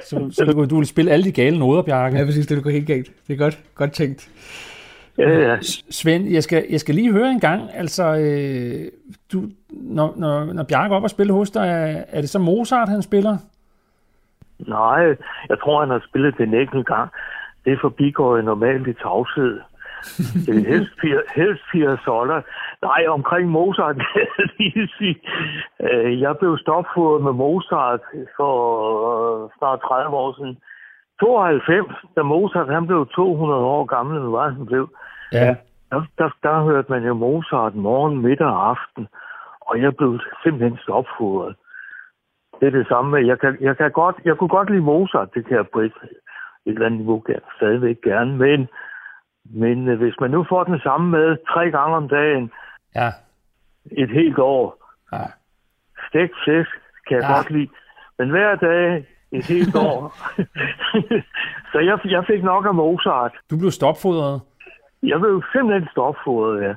[0.09, 2.17] Så, så du, du vil spille alle de gale noder, Bjarke.
[2.17, 2.47] Ja, præcis.
[2.47, 3.11] Det vil gå helt galt.
[3.27, 4.29] Det er godt, godt tænkt.
[5.17, 5.57] Ja, ja.
[5.89, 8.91] Svend, jeg skal, jeg skal lige høre en gang, altså, øh,
[9.33, 12.89] du, når, når, når Bjarke oppe og spille hos dig, er, er det så Mozart,
[12.89, 13.37] han spiller?
[14.59, 15.15] Nej,
[15.49, 17.09] jeg tror, han har spillet den enkelt gang.
[17.65, 19.59] Det forbigår jo normalt i tavshed.
[20.71, 20.93] Helst
[21.35, 22.41] helst fire soller.
[22.81, 25.19] Nej, omkring Mozart kan jeg lige sige.
[25.83, 27.99] Øh, Jeg blev stopfodret med Mozart
[28.37, 28.53] for
[29.09, 30.57] øh, snart 30 år siden.
[31.21, 31.85] 92,
[32.15, 34.89] da Mozart han blev 200 år gammel, eller hvad han blev,
[35.33, 35.55] Ja.
[35.91, 39.07] der, der, der hørte man jo Mozart morgen, middag og aften,
[39.61, 41.55] og jeg blev simpelthen stopfodret.
[42.59, 45.33] Det er det samme med, jeg, kan, jeg, kan godt, jeg kunne godt lide Mozart,
[45.33, 45.93] det kan jeg på et,
[46.65, 47.23] et eller andet niveau
[47.57, 48.67] stadigvæk gerne, men,
[49.49, 52.51] men øh, hvis man nu får den samme med tre gange om dagen,
[52.95, 53.09] Ja.
[53.91, 55.25] et helt år, Ja.
[56.09, 56.69] stegt fisk
[57.07, 57.35] kan jeg Ja.
[57.35, 57.69] godt lide,
[58.17, 60.15] men hver dag et helt år.
[61.71, 63.31] så jeg, jeg fik nok af Mozart.
[63.51, 64.41] Du blev stopfodret.
[65.03, 66.73] Jeg blev simpelthen stopfodret, ja.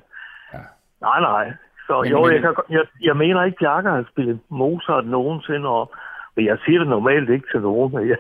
[0.53, 0.63] Ja.
[1.01, 1.53] Nej, nej.
[1.87, 5.69] Så Men- jo, men- jeg, kan, jeg, jeg mener ikke, Bjarke har spillet Mozart nogensinde
[5.69, 5.89] op.
[6.37, 7.93] Men jeg siger det normalt ikke til nogen.
[7.95, 8.17] Men jeg,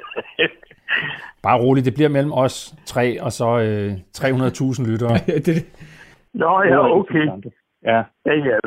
[1.42, 5.18] Bare roligt, det bliver mellem os tre og så øh, 300.000 lyttere.
[5.46, 5.66] det,
[6.34, 7.26] Nå ja, okay.
[7.84, 8.02] Ja.
[8.26, 8.58] Ja, ja.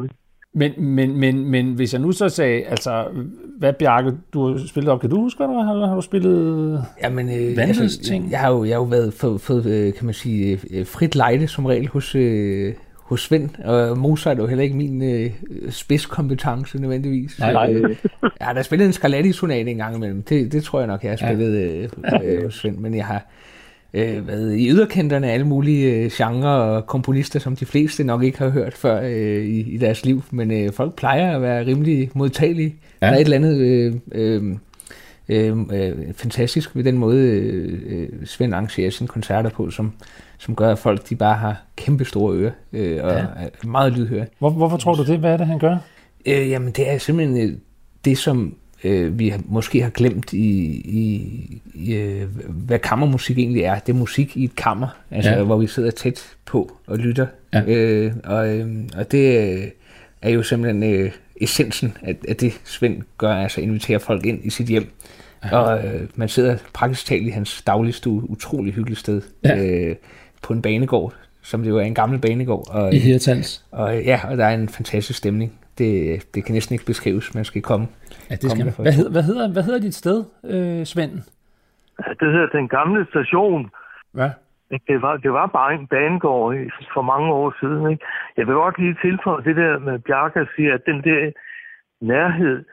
[0.54, 3.06] Men, men, men, men hvis jeg nu så sagde, altså,
[3.60, 6.84] hvad Bjarke, du har spillet op, kan du huske, hvad du har, har du spillet?
[7.04, 8.32] Jamen, øh, Vanvidsting.
[8.32, 11.16] jeg har jo, jeg har jo været fået, fået øh, kan man sige, øh, frit
[11.16, 12.74] lejde som regel hos, øh,
[13.06, 15.32] hos Svend, og Mozart er jo heller ikke min øh,
[15.70, 17.40] spidskompetence nødvendigvis.
[17.40, 17.74] Nej, nej.
[17.74, 20.24] Øh, jeg har da spillet en Scarlatti-sonate en gang imellem.
[20.24, 21.90] Det, det tror jeg nok, jeg har spillet øh,
[22.24, 23.28] øh, hos Svend, men jeg har
[23.94, 28.24] øh, været i yderkanterne af alle mulige øh, genrer og komponister, som de fleste nok
[28.24, 31.66] ikke har hørt før øh, i, i deres liv, men øh, folk plejer at være
[31.66, 32.76] rimelig modtagelige.
[33.02, 33.08] Ja.
[33.08, 34.56] Der er et eller andet øh, øh,
[35.30, 39.92] øh, øh, fantastisk ved den måde, øh, øh, Svend arrangerer sine koncerter på, som,
[40.38, 43.18] som gør, at folk de bare har kæmpe store ører øh, og ja.
[43.18, 44.26] er meget lydhøre.
[44.40, 45.20] Hvor, hvorfor tror du det?
[45.20, 45.78] Hvad er det, han gør?
[46.26, 47.58] Øh, jamen, det er simpelthen øh,
[48.06, 50.48] det, som øh, vi måske har glemt i,
[50.86, 53.80] i, i øh, hvad kammermusik egentlig er.
[53.80, 55.44] Det er musik i et kammer, altså Ja.
[55.44, 57.28] hvor vi sidder tæt på og lytter.
[57.54, 57.64] Ja.
[57.68, 58.68] Øh, og, øh,
[58.98, 59.68] og det øh,
[60.22, 64.50] er jo simpelthen øh, essensen af, af det, Svend gør, altså inviterer folk ind i
[64.50, 64.92] sit hjem.
[65.52, 69.66] Og øh, man sidder praktisk talt i hans dagligstue, utrolig hyggeligt sted, Ja.
[69.66, 69.96] øh,
[70.48, 72.66] på en banegård, som det jo er en gammel banegård.
[72.78, 73.66] Og, I Hirtals.
[73.72, 75.52] og ja, og der er en fantastisk stemning.
[75.78, 75.92] Det,
[76.36, 77.88] det kan næsten ikke beskrives, man skal komme.
[78.30, 78.74] Ja, det skal der man.
[78.74, 81.12] for- Hvad, hedder, hvad, hedder, hvad hedder dit sted, øh, Svend?
[82.20, 83.70] Det hedder den gamle station.
[84.14, 84.30] Hvad?
[84.88, 86.56] Det var, det var bare en banegård
[86.94, 87.92] for mange år siden.
[87.92, 88.06] Ikke?
[88.38, 91.32] Jeg vil godt lige tilføje det der med Bjarke siger, at den der
[92.02, 92.66] nærhed,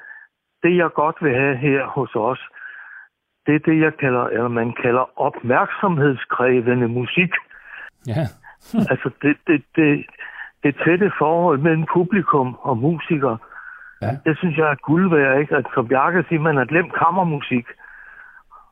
[0.62, 2.40] det jeg godt vil have her hos os,
[3.46, 7.32] det er det, jeg kalder, eller man kalder opmærksomhedskrævende musik.
[8.06, 8.26] Ja.
[8.92, 10.04] altså det, det, det,
[10.62, 13.38] det tætte forhold mellem publikum og musikere,
[14.02, 14.16] Ja.
[14.26, 15.56] det synes jeg er guld værd, ikke?
[15.56, 17.66] At som Bjarke siger, man har glemt kammermusik.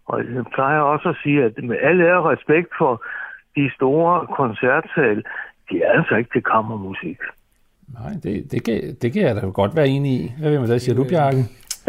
[0.07, 3.03] Og jeg plejer også at sige, at med al ære og respekt for
[3.57, 5.25] de store koncertsal,
[5.71, 7.19] de er altså ikke til kammermusik.
[7.99, 10.33] Nej, det, det, kan, det kan jeg da godt være enig i.
[10.41, 11.43] Hvad, hvad siger du, Bjarke?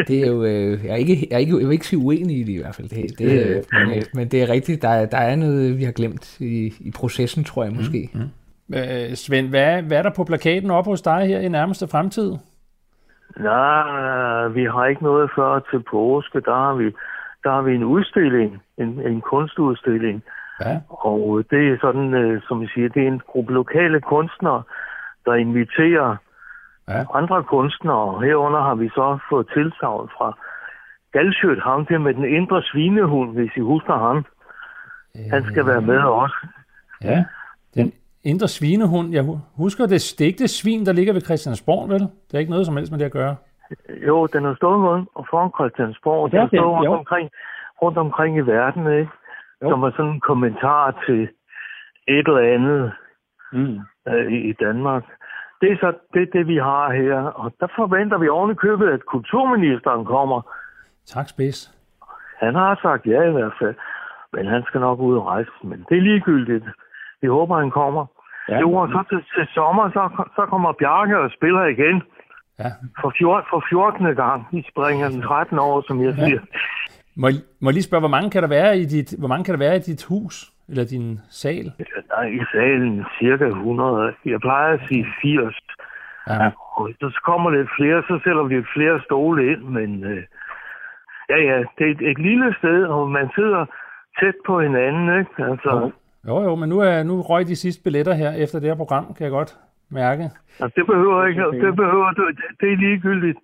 [0.07, 2.37] Det er jo, øh, jeg, er ikke, jeg, er ikke, jeg vil ikke sige uenig
[2.39, 2.89] i det i hvert fald.
[2.89, 5.83] Det, det, øh, men, øh, men det er rigtigt, der, er- der er noget, vi
[5.83, 8.09] har glemt i, i processen, tror jeg måske.
[8.13, 8.75] Mm, mm.
[8.75, 12.31] Øh, Svend, hvad, hvad er der på plakaten op hos dig her i nærmeste fremtid?
[13.39, 16.41] Nej, vi har ikke noget før til påske.
[16.41, 16.85] Der har vi,
[17.43, 20.23] der har vi en udstilling, en, en kunstudstilling.
[20.65, 20.79] Ja.
[20.89, 24.63] Og det er sådan, øh, som vi siger, det er en gruppe lokale kunstnere,
[25.25, 26.15] der inviterer
[26.89, 27.03] Ja.
[27.13, 28.21] andre kunstnere.
[28.25, 30.37] Herunder har vi så fået tilsavn fra
[31.13, 34.25] Galsjøt, ham der med den indre svinehund, hvis I husker ham.
[35.31, 36.47] Han skal være med også.
[37.03, 37.23] Ja.
[37.75, 39.11] Den indre svinehund.
[39.11, 41.99] Jeg hu- husker, det, er det svin, der ligger ved Christiansborg, vel?
[41.99, 43.35] Det er ikke noget som helst med det at gøre.
[44.07, 46.31] Jo, den har stået rundt og foran Christiansborg.
[46.31, 47.29] Den Ja, har stået rundt omkring,
[47.81, 49.11] rundt omkring i verden, ikke?
[49.63, 49.69] Jo.
[49.69, 51.21] Som er sådan en kommentar til
[52.07, 52.91] et eller andet
[53.53, 53.79] Mm.
[54.07, 55.03] øh, i Danmark.
[55.61, 57.15] Det er så det, det, vi har her.
[57.41, 60.41] Og der forventer vi oven i købet, at kulturministeren kommer.
[61.05, 61.71] Tak, Spids.
[62.39, 63.75] Han har sagt ja i hvert fald.
[64.33, 65.49] Men han skal nok ud og rejse.
[65.63, 66.65] Men det er ligegyldigt.
[67.21, 68.05] Vi håber, han kommer.
[68.49, 68.53] Ja.
[68.53, 68.59] Ja.
[68.59, 72.01] Jo, og så til, til sommer, så, så kommer Bjarke og spiller igen.
[72.59, 72.69] Ja.
[73.01, 74.15] For, fjort, for 14.
[74.15, 74.47] gang.
[74.51, 76.39] Vi springer den 13 år, som jeg siger.
[77.15, 79.43] Må, jeg- må jeg lige spørge, hvor mange kan der være i dit, hvor mange
[79.43, 80.50] kan der være i dit hus?
[80.71, 81.65] Eller din sal?
[82.09, 84.13] Der er i salen cirka 100.
[84.25, 85.55] Jeg plejer at sige 80.
[86.27, 86.51] Ja.
[86.77, 90.23] Og så kommer lidt flere, så sætter vi flere stole ind, men øh,
[91.29, 93.65] ja, ja, det er et, et lille sted, og man sidder
[94.19, 95.51] tæt på hinanden, ikke?
[95.51, 95.91] Altså,
[96.27, 99.13] Jo, jo, men nu, er, nu røg de sidste billetter her efter det her program,
[99.13, 99.55] kan jeg godt
[99.89, 100.23] mærke.
[100.59, 102.31] altså det behøver ikke, det behøver du,
[102.61, 103.37] det er ligegyldigt.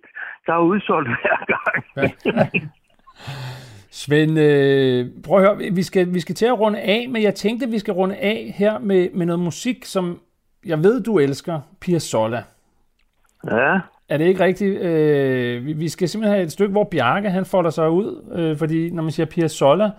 [0.46, 1.84] Der er udsolgt hver gang.
[3.98, 7.34] Svend, øh, prøv at høre, vi skal, vi skal til at runde af, men jeg
[7.34, 10.20] tænkte, at vi skal runde af her med, med noget musik, som
[10.66, 12.42] jeg ved, du elsker, Piazzolla.
[13.50, 14.80] Ja, Er det ikke rigtigt?
[14.80, 18.56] Øh, vi, vi skal simpelthen have et stykke, hvor Bjarke han folder sig ud, øh,
[18.56, 19.90] fordi når man siger Piazzolla,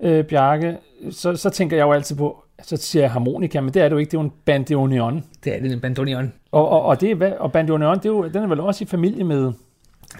[0.00, 0.76] øh, Bjarke,
[1.10, 3.92] så, så tænker jeg jo altid på, så siger jeg harmonika, men det er det
[3.92, 5.24] jo ikke, det er jo en bandoneon.
[5.44, 6.32] Det er det, en bandoneon.
[6.52, 8.86] Og, og, og, det er, og bandoneon, det er jo, den er vel også i
[8.86, 9.52] familie med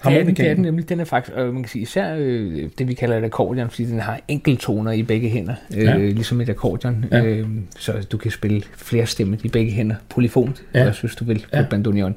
[0.03, 0.89] Det er, den, det er den nemlig.
[0.89, 3.85] Den er faktisk, øh, man kan sige, især øh, det, vi kalder et akkordeon, fordi
[3.85, 5.97] den har enkeltoner i begge hænder, øh, Ja.
[5.97, 7.05] ligesom et akkordeon.
[7.11, 7.23] Ja.
[7.25, 7.47] Øh,
[7.79, 10.83] så du kan spille flere stemmer i begge hænder, polyfont, Ja.
[10.83, 10.91] ja.
[11.01, 11.65] hvis du vil, på Ja.
[11.69, 12.15] bandoneon.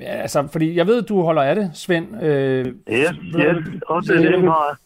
[0.00, 2.22] Ja, altså, fordi jeg ved, du holder af det, Svend.
[2.22, 2.96] Øh, Ja,
[3.38, 3.54] ja,
[3.86, 4.76] også det er meget.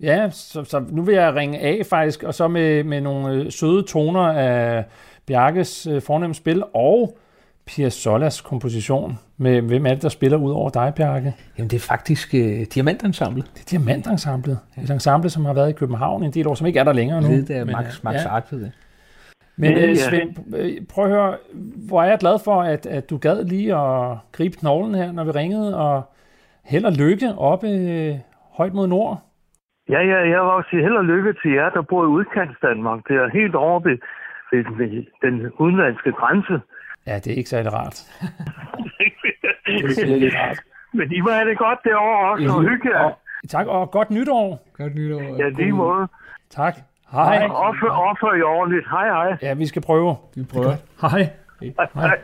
[0.00, 3.52] Ja, så, så nu vil jeg ringe af faktisk, og så med, med nogle øh,
[3.52, 4.84] søde toner af
[5.26, 7.18] Bjarkes øh, fornemme spil, og
[7.66, 9.18] Piazzolas komposition.
[9.36, 11.34] Med hvem er det, der spiller ud over dig, Bjarke?
[11.58, 13.50] Jamen, det er faktisk øh, diamantensemblet.
[13.54, 14.58] Det er Diamantensemblet.
[14.82, 17.22] Et ensemble, som har været i København en del år, som ikke er der længere
[17.22, 17.28] nu.
[17.28, 18.28] Det er Max, Max ja.
[18.28, 18.70] Artved.
[19.56, 19.94] Men Ja, øh, ja.
[19.94, 21.36] Svend, øh, prøv at høre,
[21.88, 25.24] hvor er jeg glad for, at, at du gad lige at gribe knoglen her, når
[25.24, 26.02] vi ringede, og
[26.64, 28.14] held og lykke oppe øh,
[28.56, 29.22] højt mod nord.
[29.88, 33.00] Ja, ja, jeg vil også sige held og lykke til jer, der bor i udkantsdanmark.
[33.08, 33.98] Det er helt over ved,
[34.52, 36.60] ved, ved den udenlandske grænse.
[37.06, 37.96] Ja, det er ikke særlig rart.
[40.92, 43.10] Men I må have det godt derovre også, og hygge jer.
[43.48, 44.66] Tak, og godt nytår.
[44.76, 45.20] Godt nytår.
[45.20, 46.08] Ja, lige måde.
[46.50, 46.74] Tak.
[47.12, 47.46] Hej.
[47.50, 48.90] Offer, offer I ordentligt.
[48.90, 49.36] Hej, hej.
[49.42, 50.16] Ja, vi skal prøve.
[50.36, 50.74] Vi prøver.
[51.00, 51.28] Hej.
[51.94, 52.18] hej.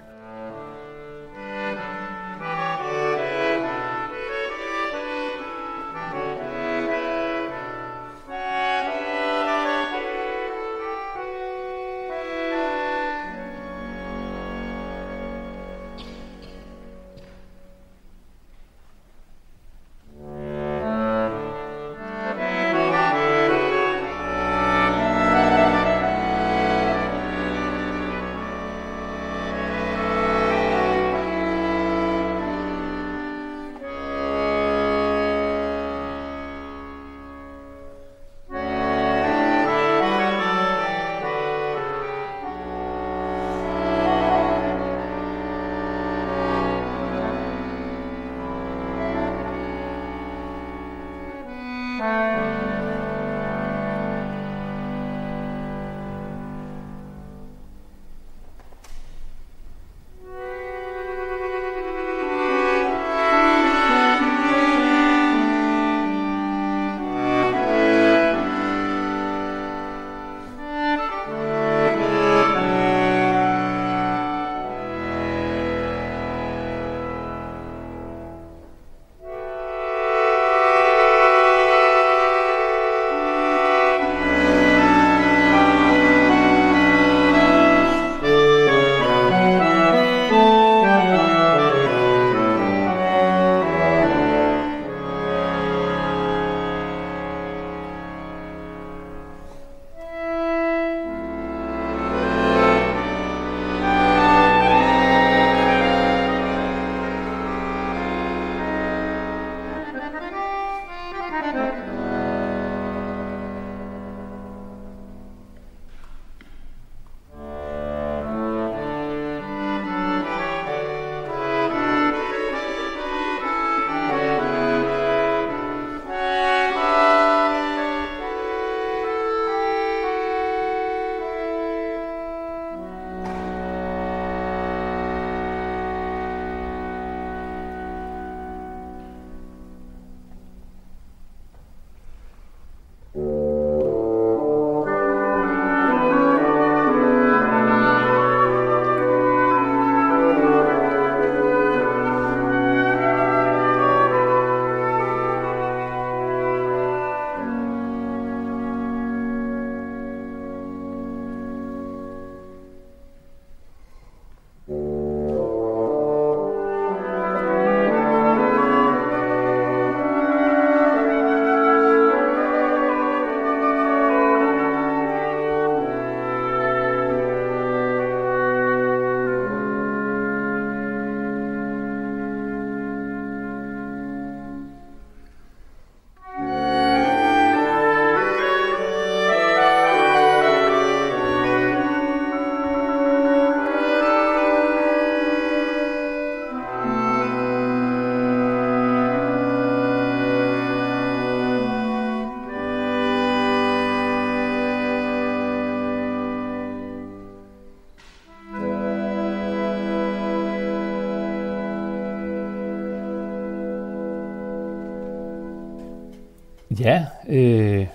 [216.81, 217.87] Ja, øh,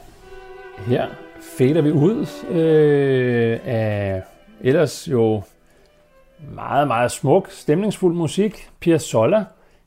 [0.88, 1.08] her
[1.58, 4.22] fader vi ud øh, af
[4.62, 5.42] ellers jo
[6.54, 8.70] meget, meget smuk, stemningsfuld musik.
[8.80, 9.44] Piazzolla.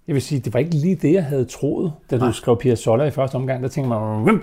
[0.06, 2.32] Jeg vil sige, det var ikke lige det, jeg havde troet, da du Nej.
[2.32, 3.62] skrev Piazzolla i første omgang.
[3.62, 4.40] Der tænkte man,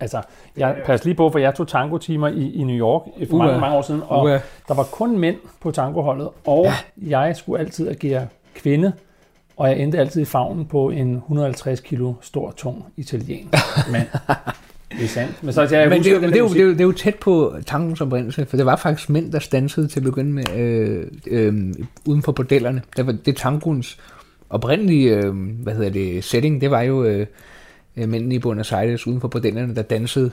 [0.00, 0.22] altså,
[0.56, 3.76] jeg passer lige på, for jeg tog tango-timer i, i New York for mange, mange
[3.76, 4.30] år siden, og uh.
[4.68, 6.74] der var kun mænd på tangoholdet, og ja.
[7.18, 8.92] jeg skulle altid agere kvinde,
[9.56, 13.50] og jeg endte altid i favnen på en 150 kilo stor, tung italien
[13.92, 14.06] mand.
[14.98, 15.42] Det er sandt.
[15.42, 16.92] Men, så, jeg men det, det, det, er jo, det, er jo, det er jo
[16.92, 20.56] tæt på tankens oprindelse, for det var faktisk mænd, der stansede til at begynde med
[20.56, 21.74] øh, øh,
[22.06, 22.82] uden for bordellerne.
[22.96, 23.98] Det var det tangoens
[24.50, 27.26] oprindelige øh, hvad hedder det, setting, det var jo øh,
[27.96, 30.30] øh mændene i Buenos Aires uden for bordellerne, der dansede.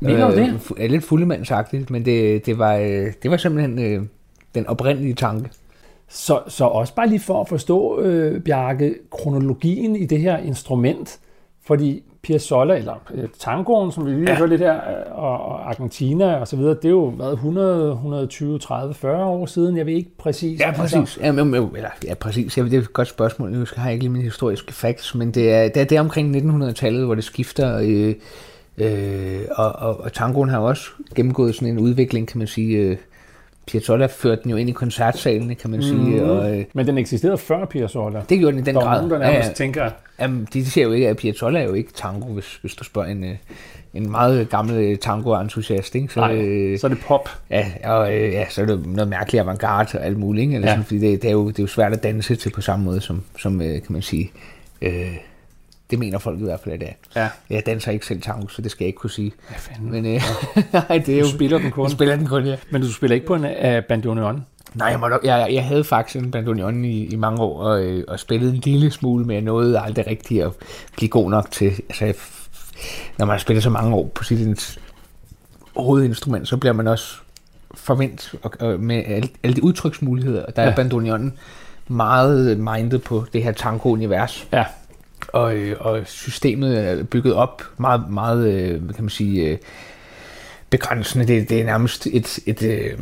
[0.00, 0.60] Mener du det?
[0.76, 4.02] Øh, lidt fuldemandsagtigt, men det, det, var, øh, det var simpelthen øh,
[4.54, 5.50] den oprindelige tanke.
[6.12, 11.18] Så, så også bare lige for at forstå, øh, Bjarke, kronologien i det her instrument,
[11.66, 14.38] fordi Piazzolla, eller øh, tangoen, som vi lige har ja.
[14.38, 17.92] hørt lidt her, øh, og, og Argentina og så videre, det er jo været 100,
[17.92, 20.60] 120, 30, 40 år siden, jeg ved ikke præcis.
[20.60, 20.96] Ja, præcis.
[20.96, 21.20] Altså.
[21.22, 22.56] Ja, men, eller, ja, præcis.
[22.56, 23.50] Jeg ved, det er et godt spørgsmål.
[23.50, 26.00] Nu har jeg ikke lige mine historiske facts, men det er, det er, det er
[26.00, 28.14] omkring 1900-tallet, hvor det skifter, øh,
[28.78, 32.96] øh, og, og, og tangoen har også gennemgået sådan en udvikling, kan man sige, øh,
[33.70, 35.94] Piazzolla førte den jo ind i koncertsalene, kan man sige.
[35.94, 36.30] Mm.
[36.30, 38.22] Og, øh, Men den eksisterede før Piazzolla?
[38.28, 38.96] Det gjorde den i den der grad.
[38.96, 39.54] Nogen, der nærmest ja, ja.
[39.54, 39.90] tænker...
[40.20, 43.08] Jamen, de siger jo ikke, at Piazzolla er jo ikke tango, hvis, hvis du spørger
[43.08, 43.36] en, øh,
[43.94, 45.94] en meget gammel øh, tango-entusiast.
[45.94, 46.08] Ikke?
[46.08, 47.28] Så, Nej, øh, så er det pop.
[47.50, 50.42] Ja, og øh, ja, så er det noget mærkeligt avantgarde og alt muligt.
[50.42, 50.54] Ikke?
[50.54, 50.72] Eller ja.
[50.72, 52.84] sådan, fordi det, det, er jo, det er jo svært at danse til på samme
[52.84, 54.32] måde, som, som øh, kan man sige...
[54.82, 55.16] Øh,
[55.90, 57.20] det mener folk i hvert fald, at det er.
[57.22, 57.28] Ja.
[57.50, 59.32] Jeg danser ikke selv tango, så det skal jeg ikke kunne sige.
[59.50, 59.90] Ja, fanden.
[59.90, 60.22] Men øh,
[60.88, 61.24] nej, det er jo...
[61.24, 61.84] Du spiller den kun.
[61.84, 62.56] Jeg spiller den kun, ja.
[62.70, 64.46] Men du spiller ikke på en uh, bandoneon?
[64.74, 68.04] Nej, jeg, måtte, jeg, jeg havde faktisk en bandoneon i, i mange år, og, øh,
[68.08, 70.52] og spillede en lille smule, men jeg nåede aldrig rigtigt at
[70.96, 71.72] blive god nok til...
[71.88, 72.14] Altså, jeg,
[73.18, 74.78] når man har spillet så mange år på sit
[75.76, 77.16] hovedinstrument, så bliver man også
[77.74, 80.46] forventet og, og med alle, alle de udtryksmuligheder.
[80.46, 80.74] Der er ja.
[80.74, 81.32] bandoneonen
[81.88, 84.48] meget mindet på det her tango-univers.
[84.52, 84.64] Ja
[85.28, 89.58] og, øh, og systemet er bygget op meget, meget øh, hvad kan man sige, øh,
[90.70, 91.26] begrænsende.
[91.26, 92.96] Det, det er nærmest et, et, et,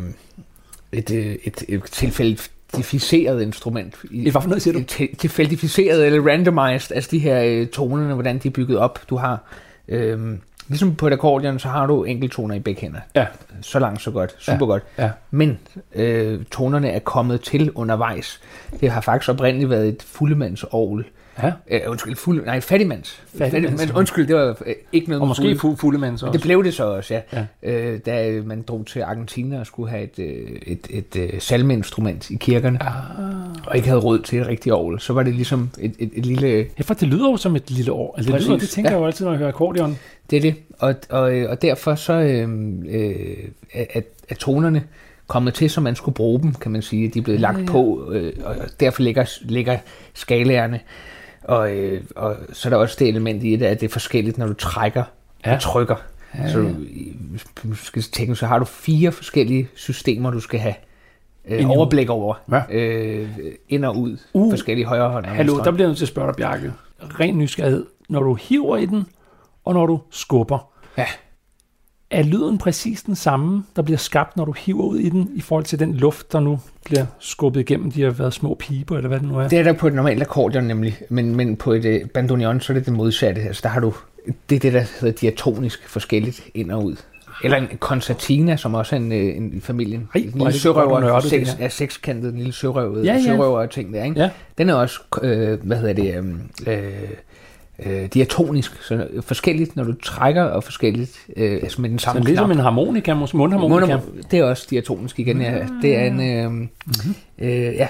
[0.93, 3.95] et, et, et tilfældificeret instrument.
[4.12, 4.79] Et hvad for noget siger du?
[4.79, 9.01] Et tilfældificeret eller randomized, altså de her tonerne, hvordan de er bygget op.
[9.11, 9.43] Du har,
[9.89, 10.39] øh,
[10.69, 13.01] ligesom på et akkordeon, så har du enkeltoner i begge hænder.
[13.14, 13.27] Ja.
[13.62, 14.35] Så langt, så godt.
[14.39, 14.64] Super ja.
[14.64, 14.83] godt.
[14.99, 15.11] Ja.
[15.31, 15.59] Men
[15.95, 18.41] øh, tonerne er kommet til undervejs.
[18.81, 21.07] Det har faktisk oprindeligt været et fuldemandsovl,
[21.43, 21.53] Ja.
[21.70, 23.22] Øh, undskyld, fuld, nej, fattigmands.
[23.39, 23.86] fattigmands.
[23.86, 26.32] Men undskyld, det var øh, ikke noget Og måske fuld, fuldemands også.
[26.32, 27.47] Det blev det så også, ja.
[27.62, 27.72] ja.
[27.72, 30.26] Øh, da man drog til Argentina og skulle have et, øh,
[30.66, 32.93] et, et, et øh, salmeinstrument i kirkerne, ah.
[33.66, 36.26] og ikke havde råd til et rigtigt orgel, så var det ligesom et, et, et
[36.26, 36.49] lille...
[36.57, 38.14] Ja, for det lyder jo som et lille år.
[38.16, 38.97] Altså, det, lyder, det tænker ja.
[38.97, 39.99] jeg jo altid, når jeg hører akkordeon.
[40.30, 42.49] Det er det, og, og, og derfor så øh,
[42.89, 43.36] øh,
[43.72, 44.84] at, at tonerne
[45.26, 47.09] kommet til, som man skulle bruge dem, kan man sige.
[47.09, 47.64] De er blevet ja, lagt ja.
[47.64, 49.78] på, øh, og derfor ligger, ligger
[50.14, 50.80] skalaerne
[51.45, 54.39] og, øh, og så er der også det element i det, at det er forskelligt,
[54.39, 55.05] når du trækker
[55.47, 55.55] ja.
[55.55, 55.97] og trykker.
[56.34, 56.74] Ja, så
[57.64, 60.74] du skal tænke, så har du fire forskellige systemer, du skal have
[61.49, 62.34] øh, overblik over.
[62.51, 62.62] Ja.
[62.70, 63.28] Øh,
[63.68, 64.16] ind og ud.
[64.32, 65.26] Uh, forskellige højre hånd.
[65.26, 66.72] Hallo, der bliver jeg nødt til at spørge dig, Bjarke.
[67.01, 67.86] Ren nysgerrighed.
[68.09, 69.07] Når du hiver i den,
[69.64, 70.72] og når du skubber.
[70.99, 71.07] Ja
[72.11, 75.41] er lyden præcis den samme, der bliver skabt, når du hiver ud i den, i
[75.41, 79.09] forhold til den luft, der nu bliver skubbet igennem de har været små piber, eller
[79.09, 79.49] hvad det nu er?
[79.49, 82.73] Det er der på et normalt akkordeon nemlig, men, men på et uh, bandoneon, så
[82.73, 83.41] er det det modsatte.
[83.41, 83.95] Altså, der har du,
[84.51, 86.97] det er det, der hedder diatonisk forskelligt ind og ud.
[87.45, 90.09] Eller en concertina, som også er en, øh, en i familien.
[90.15, 93.23] Ej, en lille sørøver, seks, er sekskantet, en lille sørøver, ja, ja.
[93.23, 94.21] sørøver og ting der, ikke?
[94.21, 94.31] Ja.
[94.59, 96.15] Den er også, øh, hvad hedder det,
[96.67, 97.09] øh,
[97.87, 102.26] øh, diatonisk, så forskelligt, når du trækker, og forskelligt øh, altså med den samme Så
[102.26, 103.97] ligesom en harmonika, måske mundharmonika?
[103.97, 105.66] Mund, det er også diatonisk igen, ja.
[105.83, 107.14] Det er en, øh, mm-hmm.
[107.39, 107.89] øh, ja,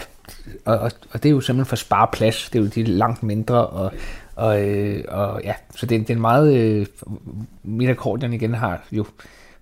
[0.64, 2.84] og, og, og det er jo simpelthen for at spare plads, det er jo de
[2.84, 3.92] langt mindre, og,
[4.36, 9.04] og, øh, og ja, så det, det er en meget, øh, akkordeon igen har jo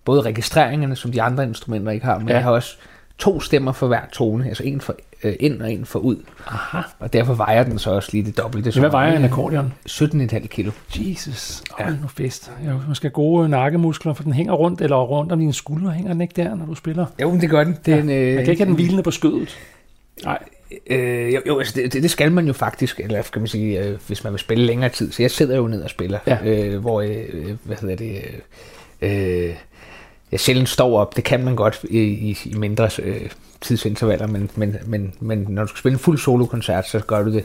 [0.05, 2.35] både registreringerne, som de andre instrumenter ikke har, men ja.
[2.35, 2.77] jeg har også
[3.19, 6.17] to stemmer for hver tone, altså en for øh, ind og en for ud.
[6.47, 6.79] Aha.
[6.99, 8.81] Og derfor vejer den så også lige det dobbelte.
[8.81, 9.73] Hvad vejer en akkordeon?
[9.89, 10.71] 17,5 kilo.
[10.97, 11.91] Jesus, ja.
[11.91, 12.53] nu fest.
[12.65, 16.13] Ja, man skal gode nakkemuskler, for den hænger rundt, eller rundt om dine skuldre, hænger
[16.13, 17.07] den ikke der, når du spiller?
[17.23, 17.77] Jo, men det gør den.
[17.87, 17.99] Er ja.
[17.99, 19.59] øh, man kan ikke have den hvilende på skødet.
[20.25, 20.39] Nej.
[20.87, 23.99] Øh, jo, jo altså det, det, skal man jo faktisk, eller skal man sige, øh,
[24.07, 25.13] hvis man vil spille længere tid.
[25.13, 26.39] Så jeg sidder jo ned og spiller, ja.
[26.45, 28.23] øh, hvor, øh, hvad hedder det,
[29.03, 29.55] øh,
[30.33, 31.17] jeg sjældent står op.
[31.17, 35.63] Det kan man godt i, i, i mindre øh, tidsintervaller, men, men, men, men når
[35.63, 37.45] du skal spille en fuld solokoncert, så gør du det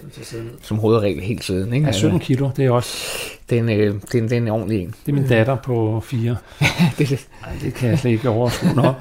[0.61, 1.73] som hovedregel helt siden.
[1.73, 1.85] Ikke?
[1.85, 3.07] Ja, 17 kilo, det er også...
[3.49, 4.95] Det er en, øh, det er en, det er en ordentlig en.
[5.05, 6.37] Det er min datter på fire.
[6.97, 7.27] det, det.
[7.43, 8.73] Ej, det kan jeg slet ikke overskue.
[8.75, 8.93] Nå.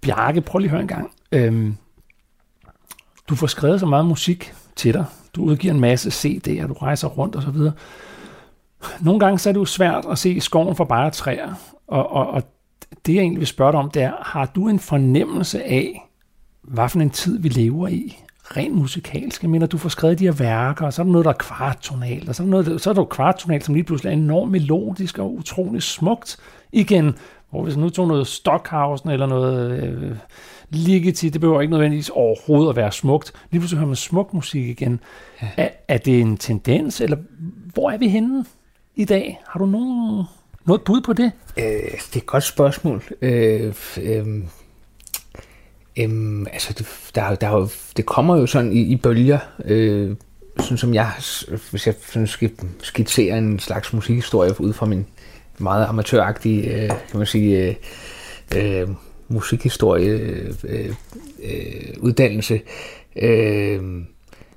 [0.00, 1.10] Bjarke, prøv lige at høre en gang.
[1.32, 1.76] Øhm,
[3.28, 5.04] du får skrevet så meget musik til dig.
[5.34, 7.72] Du udgiver en masse CD'er, du rejser rundt og så videre.
[9.00, 11.54] Nogle gange så er det jo svært at se skoven for bare træer.
[11.86, 12.42] Og, og, og
[13.06, 16.10] det jeg egentlig vil spørge dig om, det er, har du en fornemmelse af,
[16.62, 18.18] hvad for en tid vi lever i?
[18.56, 19.42] Rent musikalsk.
[19.42, 21.36] Jeg mener, du får skrevet de her værker, og så er der noget, der er
[21.36, 24.52] kvarttonalt, og så er der, noget, så er der kvarttonalt, som lige pludselig er enormt
[24.52, 26.36] melodisk og utrolig smukt
[26.72, 27.14] igen.
[27.50, 30.16] Hvor hvis nu tog noget Stockhausen eller noget øh,
[30.70, 33.32] Ligeti, det behøver ikke nødvendigvis overhovedet at være smukt.
[33.50, 35.00] Lige pludselig hører man smuk musik igen.
[35.42, 35.48] Ja.
[35.56, 37.16] Er, er det en tendens, eller
[37.74, 38.44] hvor er vi henne
[38.96, 39.42] i dag?
[39.48, 40.24] Har du nogen,
[40.64, 41.32] noget bud på det?
[41.56, 43.02] Øh, det er et godt spørgsmål.
[43.22, 44.26] Øh, øh,
[45.96, 49.38] øh, altså, det, der, der, det kommer jo sådan i, i bølger.
[49.64, 50.16] Øh,
[50.60, 51.10] sådan som jeg,
[51.70, 52.50] hvis jeg sådan skal
[52.82, 55.06] skitsere en slags musikhistorie ud fra min
[55.58, 57.76] meget amatøragtige, øh, kan man sige,
[58.54, 58.88] øh, øh,
[59.28, 60.94] musikhistorie øh, øh,
[61.42, 62.60] øh uddannelse.
[63.16, 63.82] Øh,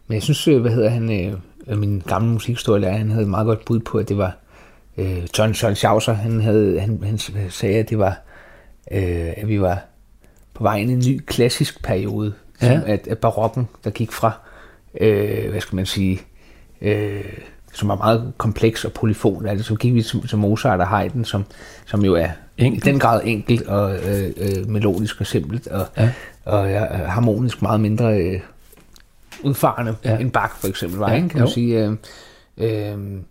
[0.07, 1.33] men jeg synes, øh, hvad hedder han,
[1.67, 4.37] øh, min gamle musikhistorielærer, han havde meget godt bud på, at det var
[4.97, 7.19] øh, John Schauser, han, havde, han, han
[7.49, 8.21] sagde, at det var,
[8.91, 9.81] øh, at vi var
[10.53, 12.67] på vej ind i en ny klassisk periode, ja.
[12.67, 14.31] som at, at barokken, der gik fra,
[15.01, 16.21] øh, hvad skal man sige,
[16.81, 17.23] øh,
[17.73, 19.45] som var meget kompleks og polyfon.
[19.45, 21.45] Altså, så gik vi til, til Mozart og Haydn, som,
[21.85, 22.85] som jo er enkelt.
[22.85, 26.11] i den grad enkelt og øh, øh, melodisk og simpelt, og, ja.
[26.45, 28.39] og ja, harmonisk meget mindre øh,
[29.43, 30.17] udfarende ja.
[30.17, 31.45] end Bach for eksempel var, ja, ikke, kan jo.
[31.45, 31.85] man sige.
[32.57, 33.21] Øh, øh,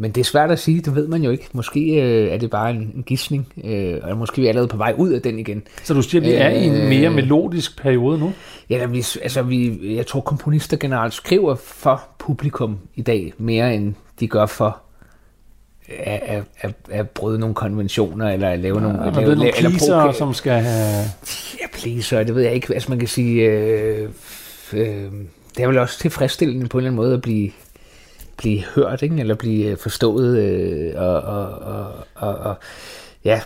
[0.00, 1.48] men det er svært at sige, det ved man jo ikke.
[1.52, 4.76] Måske øh, er det bare en, en gissning, øh, og måske er vi allerede på
[4.76, 5.62] vej ud af den igen.
[5.82, 8.32] Så du siger, at vi er i en øh, mere melodisk periode nu?
[8.70, 13.94] Ja, vi, altså vi, jeg tror komponister generelt skriver for publikum i dag, mere end
[14.20, 14.80] de gør for
[15.88, 18.98] at, at, at, at bryde nogle konventioner, eller at lave ja, nogle...
[19.06, 21.04] Eller, lave, nogle pleaser, eller som skal have...
[21.60, 22.74] Ja, pleaser, det ved jeg ikke.
[22.74, 23.42] Altså man kan sige...
[23.42, 24.08] Øh,
[24.72, 25.12] øh,
[25.56, 27.50] det er vel også tilfredsstillende på en eller anden måde at blive
[28.38, 29.16] blive hørt, ikke?
[29.20, 32.56] eller blive forstået, øh, og, og, og, og, og
[33.24, 33.40] ja,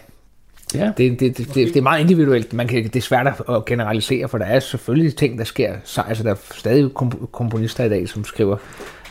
[0.74, 0.92] Ja.
[0.96, 2.52] Det, det, det, det, det er meget individuelt.
[2.52, 5.74] Man kan, det er svært at generalisere, for der er selvfølgelig ting, der sker.
[5.84, 6.90] Så, altså, der er stadig
[7.32, 8.56] komponister i dag, som skriver,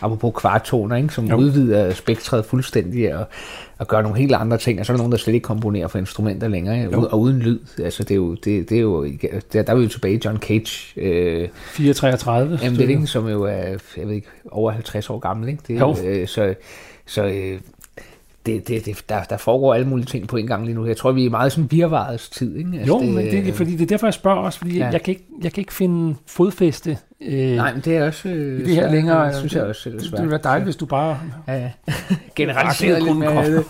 [0.01, 1.13] apropos kvartoner, ikke?
[1.13, 1.35] som jo.
[1.35, 3.25] udvider spektret fuldstændig og,
[3.77, 4.79] og gør nogle helt andre ting.
[4.79, 7.07] Og så er der nogen, der slet ikke komponerer for instrumenter længere, jo.
[7.11, 7.59] og uden lyd.
[7.83, 9.05] Altså, det er jo, det, det er jo
[9.53, 10.99] der, der er vi jo tilbage i John Cage.
[10.99, 12.59] Øh, 433.
[12.63, 15.49] Jamen, det, ikke, som jo er, jeg ved ikke, over 50 år gammel.
[15.49, 15.61] Ikke?
[15.67, 15.95] Det, jo.
[16.05, 16.53] Øh, så,
[17.05, 17.59] så øh,
[18.45, 20.85] det, det, det, der, der foregår alle mulige ting på en gang lige nu.
[20.85, 22.55] Jeg tror, vi er meget sådan virvarets tid.
[22.55, 22.69] Ikke?
[22.73, 24.89] Altså, jo, det, men det, fordi det er derfor, jeg spørger også, fordi ja.
[24.89, 28.65] jeg, kan ikke, jeg kan ikke finde fodfæste øh, Nej, men det er også øh,
[28.65, 29.27] det her længere.
[29.27, 30.03] Det synes jeg også er svært.
[30.03, 31.71] Det ville være dejligt, hvis du bare ja, ja.
[32.35, 33.63] generaliserede lidt mere.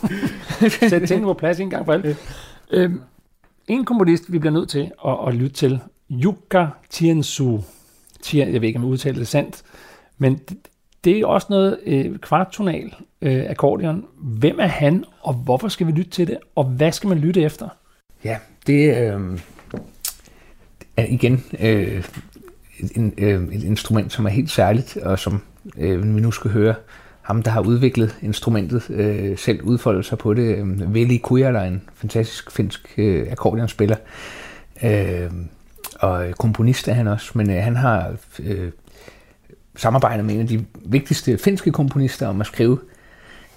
[0.90, 2.18] Sæt tingene på plads en gang for alt.
[2.72, 3.02] Øhm,
[3.68, 5.80] en komponist, vi bliver nødt til at, at lytte til,
[6.12, 7.60] Yuka Tiensu.
[8.22, 9.64] Tien, jeg ved ikke, om jeg udtaler det sandt,
[10.18, 10.40] men
[11.04, 14.06] det er også noget øh, kvarttonal øh, akkordeon.
[14.18, 17.41] Hvem er han, og hvorfor skal vi lytte til det, og hvad skal man lytte
[17.41, 17.68] efter?
[18.24, 18.38] Ja,
[18.68, 19.39] det øh,
[20.97, 22.04] er igen øh,
[22.95, 25.41] en, øh, et instrument, som er helt særligt, og som
[25.78, 26.76] øh, vi nu skal høre
[27.22, 30.58] ham, der har udviklet instrumentet, øh, selv udfolde sig på det.
[30.58, 33.95] Øh, Veli Kujala, en fantastisk finsk øh, akkordeonspiller,
[34.84, 35.32] øh,
[35.99, 38.72] og komponist er han også, men øh, han har øh,
[39.76, 42.80] samarbejdet med en af de vigtigste finske komponister om at skrive,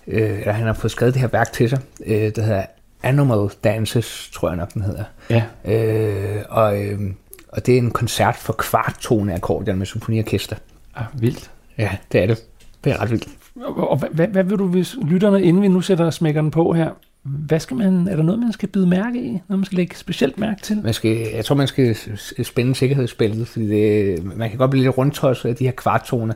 [0.06, 2.64] øh, eller han har fået skrevet det her værk til sig, øh, der hedder
[3.02, 5.04] Animal Dances, tror jeg nok den hedder.
[5.30, 5.44] Ja.
[5.64, 7.00] Øh, og, øh,
[7.48, 10.56] og det er en koncert for kvarttone akkordeon med symfoniorkester.
[10.96, 11.50] Ah, vildt.
[11.78, 12.44] Ja, det er det.
[12.84, 13.28] Det er ret vildt.
[13.56, 16.90] Og, og hvad, hvad vil du, hvis lytterne, inden vi nu sætter smækkeren på her,
[17.24, 19.30] hvad skal man, er der noget, man skal bide mærke i?
[19.30, 20.80] Noget, man skal lægge specielt mærke til?
[20.82, 21.96] Man skal, jeg tror, man skal
[22.42, 26.34] spænde sikkerhedsspillet, fordi det, man kan godt blive lidt rundtosset af de her kvarttoner,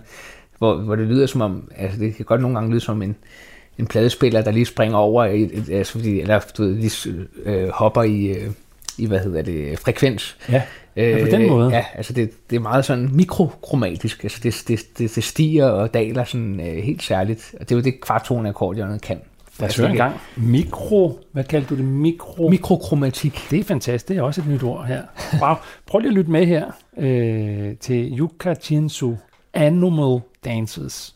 [0.59, 3.17] hvor, hvor det lyder som om, altså det kan godt nogle gange lyde som en,
[3.79, 7.15] en pladespiller, der lige springer over, i, et, altså fordi, eller du ved, lige
[7.45, 8.51] øh, hopper i, øh,
[8.99, 10.37] i, hvad hedder det, frekvens.
[10.49, 10.63] Ja,
[10.97, 11.71] ja på den øh, måde.
[11.71, 15.95] Ja, altså det, det er meget sådan mikrokromatisk, altså det, det, det, det stiger og
[15.95, 19.21] daler sådan øh, helt særligt, og det er jo det kvarttone akkordionet kan.
[19.61, 20.21] Høre en gang.
[20.37, 21.85] Mikro, hvad kaldte du det?
[21.85, 22.49] Mikro...
[22.49, 23.47] Mikrokromatik.
[23.51, 25.03] Det er fantastisk, det er også et nyt ord her.
[25.43, 25.55] Wow.
[25.87, 29.15] Prøv lige at lytte med her øh, til Yuka Jinsu,
[29.55, 31.15] Animal Dances.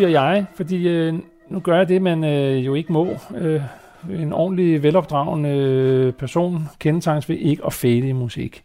[0.00, 1.14] Siger jeg, fordi øh,
[1.48, 3.16] nu gør jeg det, man øh, jo ikke må.
[3.36, 3.62] Øh,
[4.10, 8.64] en ordentlig, velopdragende øh, person kendetegnes ved ikke at fade i musik.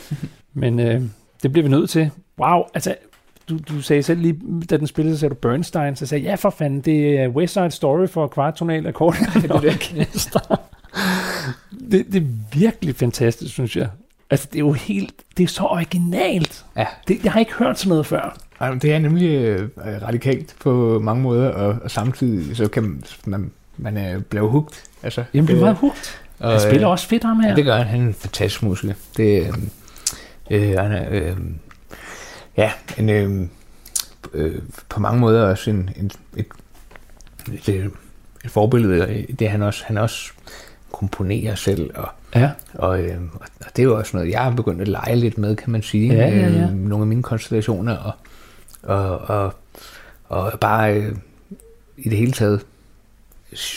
[0.54, 1.02] Men øh,
[1.42, 2.10] det bliver vi nødt til.
[2.38, 2.94] Wow, altså,
[3.48, 6.30] du, du sagde selv lige, da den spillede, så sagde du Bernstein, så sagde jeg,
[6.30, 9.14] ja for fanden, det er West Side Story for kvartonal akkord.
[11.90, 12.26] det, det er
[12.58, 13.88] virkelig fantastisk, synes jeg.
[14.30, 16.64] Altså, det er jo helt, det er så originalt.
[16.76, 16.86] Ja.
[17.08, 18.47] Det, jeg har ikke hørt sådan noget før.
[18.60, 19.68] Ej, men Det er nemlig øh,
[20.02, 24.84] radikalt på mange måder, og, og samtidig så kan man, man er blevet hugt.
[25.02, 26.20] Altså, Jamen, det øh, meget hugt.
[26.38, 27.48] og, Han spiller øh, også fedt ham her.
[27.48, 27.86] Ja, det gør han.
[27.86, 28.94] Han er en fantastisk musiker.
[29.16, 29.46] Det,
[30.50, 31.36] øh, øh, han er, øh,
[32.56, 33.46] ja, en, øh,
[34.34, 34.54] øh,
[34.88, 36.46] på mange måder også en, en, et,
[37.52, 37.90] et, et,
[38.44, 39.26] et forbillede.
[39.38, 40.32] Det han også, han også
[40.92, 42.50] komponerer selv, og, Ja.
[42.74, 43.16] og, øh,
[43.60, 45.82] og det er jo også noget, jeg har begyndt at lege lidt med, kan man
[45.82, 46.14] sige.
[46.14, 46.62] Ja, ja, ja.
[46.62, 48.12] Øh, nogle af mine konstellationer, og,
[48.88, 49.54] og, og,
[50.28, 51.12] og bare øh,
[51.98, 52.60] i det hele taget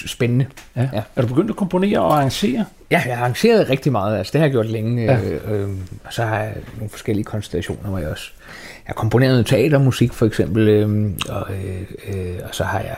[0.06, 0.46] spændende.
[0.76, 0.90] ja.
[0.94, 1.02] Ja.
[1.16, 2.66] Er du begyndt at komponere og arrangere?
[2.92, 4.18] Ja, jeg har arrangeret rigtig meget.
[4.18, 5.04] Altså, det har jeg gjort længe.
[5.04, 5.20] Ja.
[5.22, 5.70] Øh, øh,
[6.06, 8.32] og så har jeg nogle forskellige konstellationer, hvor jeg også...
[8.86, 10.68] Jeg har komponeret noget teatermusik, for eksempel.
[10.68, 12.98] Øh, og, øh, øh, og så har jeg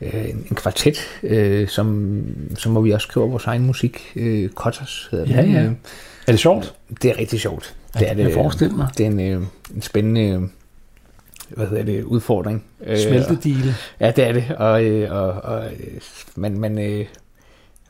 [0.00, 2.18] øh, en, en kvartet, øh, som,
[2.56, 4.12] som hvor vi også skriver vores egen musik.
[4.16, 5.52] Øh, Kotters hedder Ja, den.
[5.52, 5.62] ja.
[5.62, 5.70] Øh,
[6.26, 6.74] Er det sjovt?
[7.02, 7.74] Det er rigtig sjovt.
[7.94, 8.34] Ja, Det er det jeg det.
[8.34, 8.88] forestille mig.
[8.98, 9.42] Det er en, øh,
[9.74, 10.48] en spændende...
[11.50, 12.64] Øh, hvad hedder det, udfordring.
[12.84, 13.74] Øh, Smeltedile.
[14.00, 16.00] Ja, det er det, og, øh, og, og øh,
[16.36, 17.06] man, man, øh,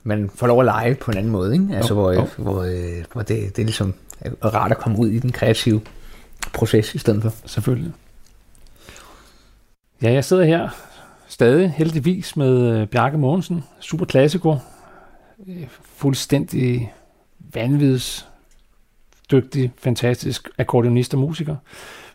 [0.03, 1.69] man får lov at lege på en anden måde, ikke?
[1.77, 2.21] Altså, Jo, hvor, jo.
[2.21, 5.33] øh, hvor, øh, hvor det, det er ligesom er rart at komme ud i den
[5.33, 5.81] kreative
[6.53, 7.33] proces i stedet for.
[7.47, 7.93] Selvfølgelig.
[10.03, 10.69] Ja, jeg sidder her
[11.29, 14.57] stadig heldigvis med øh, Bjarke Mogensen, super klassiko,
[15.49, 16.93] Øh, fuldstændig
[17.55, 18.29] vanvids
[19.31, 21.57] dygtig, fantastisk akkordionist og musiker.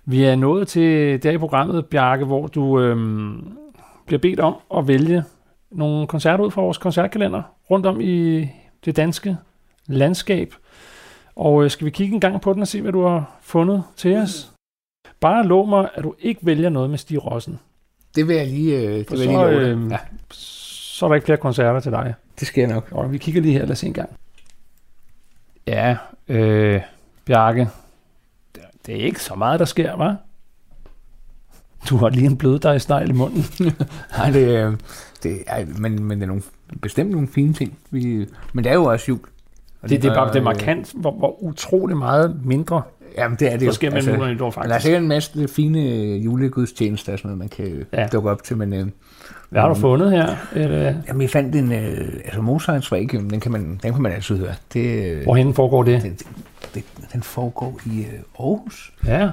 [0.06, 3.58] Vi er nået til der i programmet, Bjarke, hvor du øhm,
[4.06, 5.24] bliver bedt om at vælge
[5.72, 7.42] nogle koncerter ud fra vores koncertkalender
[7.72, 8.48] rundt om i
[8.86, 9.38] det danske
[9.88, 10.54] landskab.
[11.36, 13.84] Og øh, skal vi kigge en gang på den og se, hvad du har fundet
[13.96, 14.52] til os?
[15.20, 17.60] Bare lov mig, at du ikke vælger noget med Stig Rossen.
[18.16, 19.86] Det vil jeg lige, øh, det vil jeg så, lige love dig.
[19.86, 19.98] øh, ja,
[20.32, 22.14] Så er der ikke flere koncerter til dig.
[22.40, 22.88] det sker nok.
[22.92, 24.10] Og vi kigger lige her, lad os se en gang.
[25.68, 25.98] Ja,
[26.28, 26.82] øh,
[27.26, 27.70] Bjarke,
[28.86, 30.16] det- det er ikke så meget, der sker, hva'?
[31.90, 33.46] Du har lige en blød snegl i munden.
[34.18, 34.74] Nej, det, øh,
[35.24, 36.42] det er, men, men det er nogle,
[36.82, 37.78] bestemt nogle fine ting.
[37.92, 39.20] Vi, men det er jo også jul.
[39.82, 42.82] Og Det, det er bare det er øh, markant, hvor, hvor utrolig meget mindre
[43.18, 43.72] Jamen, det er det der jo.
[43.72, 44.82] sker mellem altså, nytår, der er faktisk.
[44.82, 48.08] sikkert en masse fine øh, julegudstjenester og sådan noget, man kan Ja.
[48.08, 48.74] dukke op til, men...
[48.74, 48.88] Øh,
[49.50, 50.36] Hvad har du fundet her?
[50.56, 51.72] Eller, Jamen, jeg fandt en...
[51.72, 53.18] Øh, altså, Mozarts var ikke...
[53.18, 54.54] Den kan man, den kan man altid høre.
[54.74, 56.02] Det, øh, hvorhen foregår det?
[56.02, 56.28] den, det,
[57.14, 58.94] den foregår i øh, Aarhus.
[59.06, 59.30] Ja,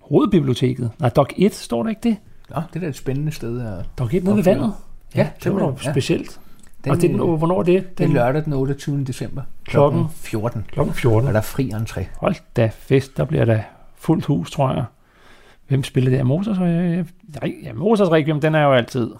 [0.00, 0.90] Hovedbiblioteket.
[0.98, 2.16] Nej, Dok 1, står der ikke det?
[2.50, 3.60] Nå, det er da et spændende sted.
[3.60, 4.74] At, Dok 1 nede ved vandet?
[5.14, 5.92] Ja, det var da ja.
[5.92, 6.40] specielt.
[6.84, 7.98] Den, og det, den, øh, hvornår er det?
[7.98, 9.04] det er Den, lørdag den 28.
[9.04, 9.42] december.
[9.64, 10.06] Klokken?
[10.14, 10.64] 14.
[10.72, 11.28] klokken 14.
[11.28, 12.04] Og der er fri entré.
[12.16, 13.60] Hold da fest, der bliver der
[13.96, 14.84] fuldt hus, tror jeg.
[15.68, 16.26] Hvem spiller det?
[16.26, 16.60] Mozart?
[16.60, 19.10] Nej, ja, Mozarts Requiem, den er jo altid.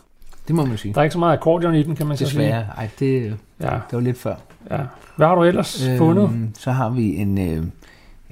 [0.49, 0.95] Det må man sige.
[0.95, 2.51] Der er ikke så meget akkordeon i den, kan man så sige.
[2.53, 4.34] Ej, det, Ja, det var lidt før.
[4.70, 4.80] ja.
[5.16, 6.24] Hvad har du ellers øh, fundet?
[6.24, 7.64] Øhm, så har vi en, øh,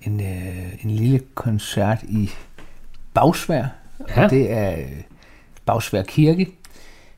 [0.02, 2.30] en, øh, en lille koncert i
[3.14, 3.64] Bagsvær.
[4.16, 4.24] Ja.
[4.24, 4.84] Og det er øh,
[5.66, 6.46] Bagsvær Kirke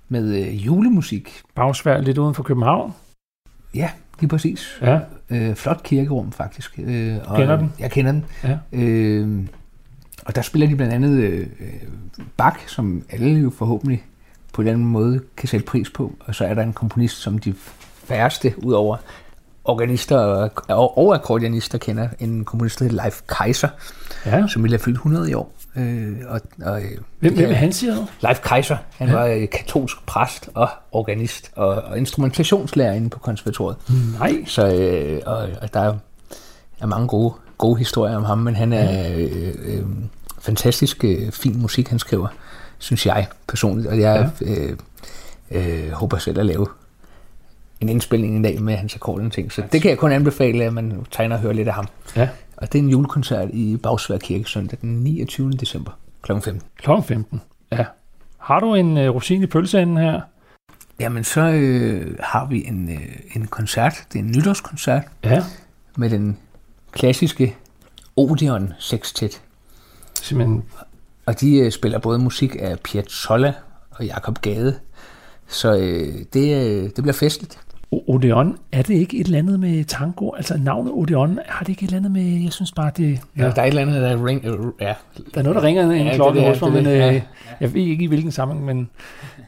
[0.09, 1.43] med øh, julemusik.
[1.55, 2.95] Bagsvær lidt uden for København.
[3.75, 3.91] Ja,
[4.21, 4.79] lige præcis.
[4.83, 4.99] Ja,
[5.31, 6.79] Øh, flot kirkerum, faktisk.
[6.79, 7.73] Øh, og, Kender den?
[7.79, 8.25] Jeg kender den.
[8.45, 8.59] ja.
[8.73, 9.39] Øh,
[10.27, 11.73] og der spiller de blandt andet øh, øh,
[12.37, 14.03] Bach, som alle jo forhåbentlig
[14.53, 16.13] på en eller anden måde kan sætte pris på.
[16.21, 17.55] Og så er der en komponist, som de
[18.05, 18.97] færreste, udover
[19.65, 20.19] organister
[20.69, 22.09] og, og, akkordeonister, kender.
[22.21, 23.69] En komponist, der hedder Leif Kaiser,
[24.27, 24.47] ja.
[24.49, 25.53] som ville have fyldt 100 i år.
[25.77, 28.07] Øh, og, og, øh, Hvem, hvem er han, siger du?
[28.21, 29.15] Leif Kaiser, han ja.
[29.15, 33.77] var øh, katolsk præst og organist og, og instrumentationslærer inde på konservatoriet.
[34.19, 34.45] Nej.
[34.47, 35.95] Så øh, og, og der er,
[36.81, 39.83] er mange gode, gode historier om ham, men han er øh, øh,
[40.41, 42.29] fantastisk øh, fin musik, han skriver,
[42.83, 43.89] synes jeg personligt.
[43.89, 44.47] Og jeg ja.
[44.53, 44.77] øh,
[45.87, 46.67] øh, håber selv at lave
[47.81, 49.53] en indspilning en dag med hans akkordeon ting.
[49.53, 51.87] Så det kan jeg kun anbefale, at man tegner og hører lidt af ham.
[52.17, 55.53] Ja, Og det er en julekoncert i Bagsvær Kirke søndag den 29.
[55.53, 55.91] december
[56.23, 56.33] kl.
[56.33, 56.63] 15.
[56.77, 57.41] klokken 15.
[57.73, 57.85] Ja.
[58.39, 60.21] Har du en uh, rosin i pølseenden her?
[61.01, 64.05] Jamen, så øh, har vi en, øh, en koncert.
[64.13, 65.43] Det er en nytårskoncert Ja,
[65.97, 66.39] med den
[66.93, 67.57] klassiske
[68.17, 69.41] Odeon Sextet.
[70.23, 70.63] simpelthen.
[71.27, 73.53] Og de øh, spiller både musik af Piazzolla
[73.91, 74.75] og Jakob Gade.
[75.49, 77.59] Så øh, det, øh, det bliver festligt.
[77.91, 80.31] Odeon, er det ikke et eller andet med tango?
[80.35, 83.21] Altså navnet Odeon, har det ikke et eller andet med, jeg synes bare, det...
[83.39, 84.95] Ja, der er et eller andet, der ring, øh, ja.
[85.35, 87.09] Der er noget, der ringer en Ja, klokke det hos mig, men er.
[87.13, 87.23] øh,
[87.61, 88.91] jeg ved ikke i hvilken sammenhæng, men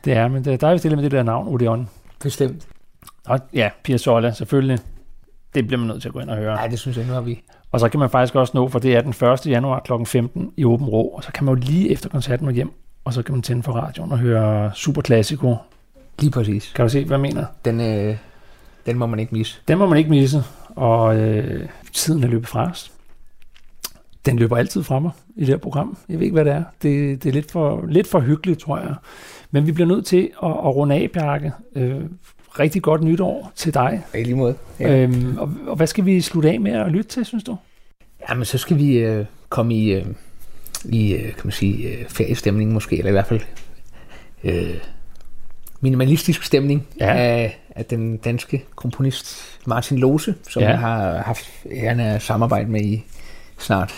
[0.04, 1.88] det er, men der, der er eller andet med det der navn, Odeon.
[2.22, 2.66] Bestemt.
[3.26, 4.78] Og ja, Piazzolla, selvfølgelig.
[5.54, 6.54] Det bliver man nødt til at gå ind og høre.
[6.54, 7.42] Nej, det synes jeg, nu har vi.
[7.72, 9.46] Og så kan man faktisk også nå, for det er den 1.
[9.46, 9.92] januar kl.
[10.04, 12.72] 15 i Åben Rå, og så kan man jo lige efter koncerten nå hjem,
[13.04, 15.56] og så kan man tænde for radioen og høre Super Classico.
[16.18, 16.72] Lige præcis.
[16.74, 17.44] Kan du se, hvad jeg mener?
[17.64, 18.16] Den, øh,
[18.86, 19.60] den må man ikke misse.
[19.68, 22.92] Den må man ikke misse, og øh, tiden er løbet fra os.
[24.26, 25.96] Den løber altid fra mig i det her program.
[26.08, 26.64] Jeg ved ikke, hvad det er.
[26.82, 28.94] Det, det er lidt for, lidt for hyggeligt, tror jeg.
[29.50, 31.52] Men vi bliver nødt til at, at runde af, Bjarke.
[31.76, 32.00] Øh,
[32.58, 34.02] rigtig godt nytår til dig.
[34.14, 34.54] I lige måde.
[34.80, 34.96] Ja.
[34.96, 37.56] Øhm, og, og hvad skal vi slutte af med at lytte til, synes du?
[38.30, 40.06] Jamen, så skal vi øh, komme i, øh,
[40.84, 43.40] i øh, kan man sige, øh, feriestemning måske, eller i hvert fald
[44.44, 44.74] øh,
[45.80, 47.14] minimalistisk stemning Ja.
[47.14, 50.68] af, af den danske komponist Martin Lose, som Ja.
[50.68, 53.04] jeg har haft æren af samarbejde med i
[53.58, 53.94] snart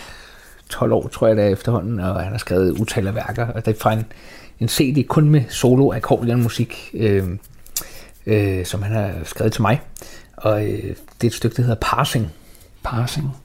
[0.69, 3.65] 12 år, tror jeg det er efterhånden, og han har skrevet utal af værker, og
[3.65, 4.05] det er fra en,
[4.59, 5.93] en CD kun med solo
[6.37, 7.23] musik, øh,
[8.27, 9.81] øh, som han har skrevet til mig.
[10.37, 12.31] Og øh, det er et stykke, der hedder Parsing.
[12.83, 13.37] Parsing.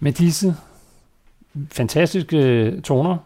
[0.00, 0.56] Med disse
[1.72, 3.16] fantastiske toner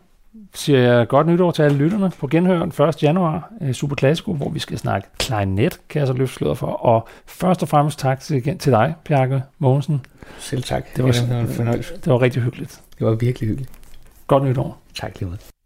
[0.54, 3.02] siger jeg godt nytår til alle lytterne på genhør den 1.
[3.02, 6.66] januar øh, Super Classico, hvor vi skal snakke klarinet, kan jeg så løfte sløret for.
[6.66, 10.06] Og først og fremmest tak til, til dig, Bjarke Mogensen.
[10.38, 10.84] Selv tak.
[10.96, 11.94] Det var, det var en fornøjelse.
[11.94, 12.80] det var rigtig hyggeligt.
[12.98, 13.72] Det var virkelig hyggeligt.
[14.26, 14.78] Godt nytår.
[14.94, 15.57] Tak lige måde.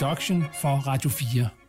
[0.00, 1.59] Production for Radio 4.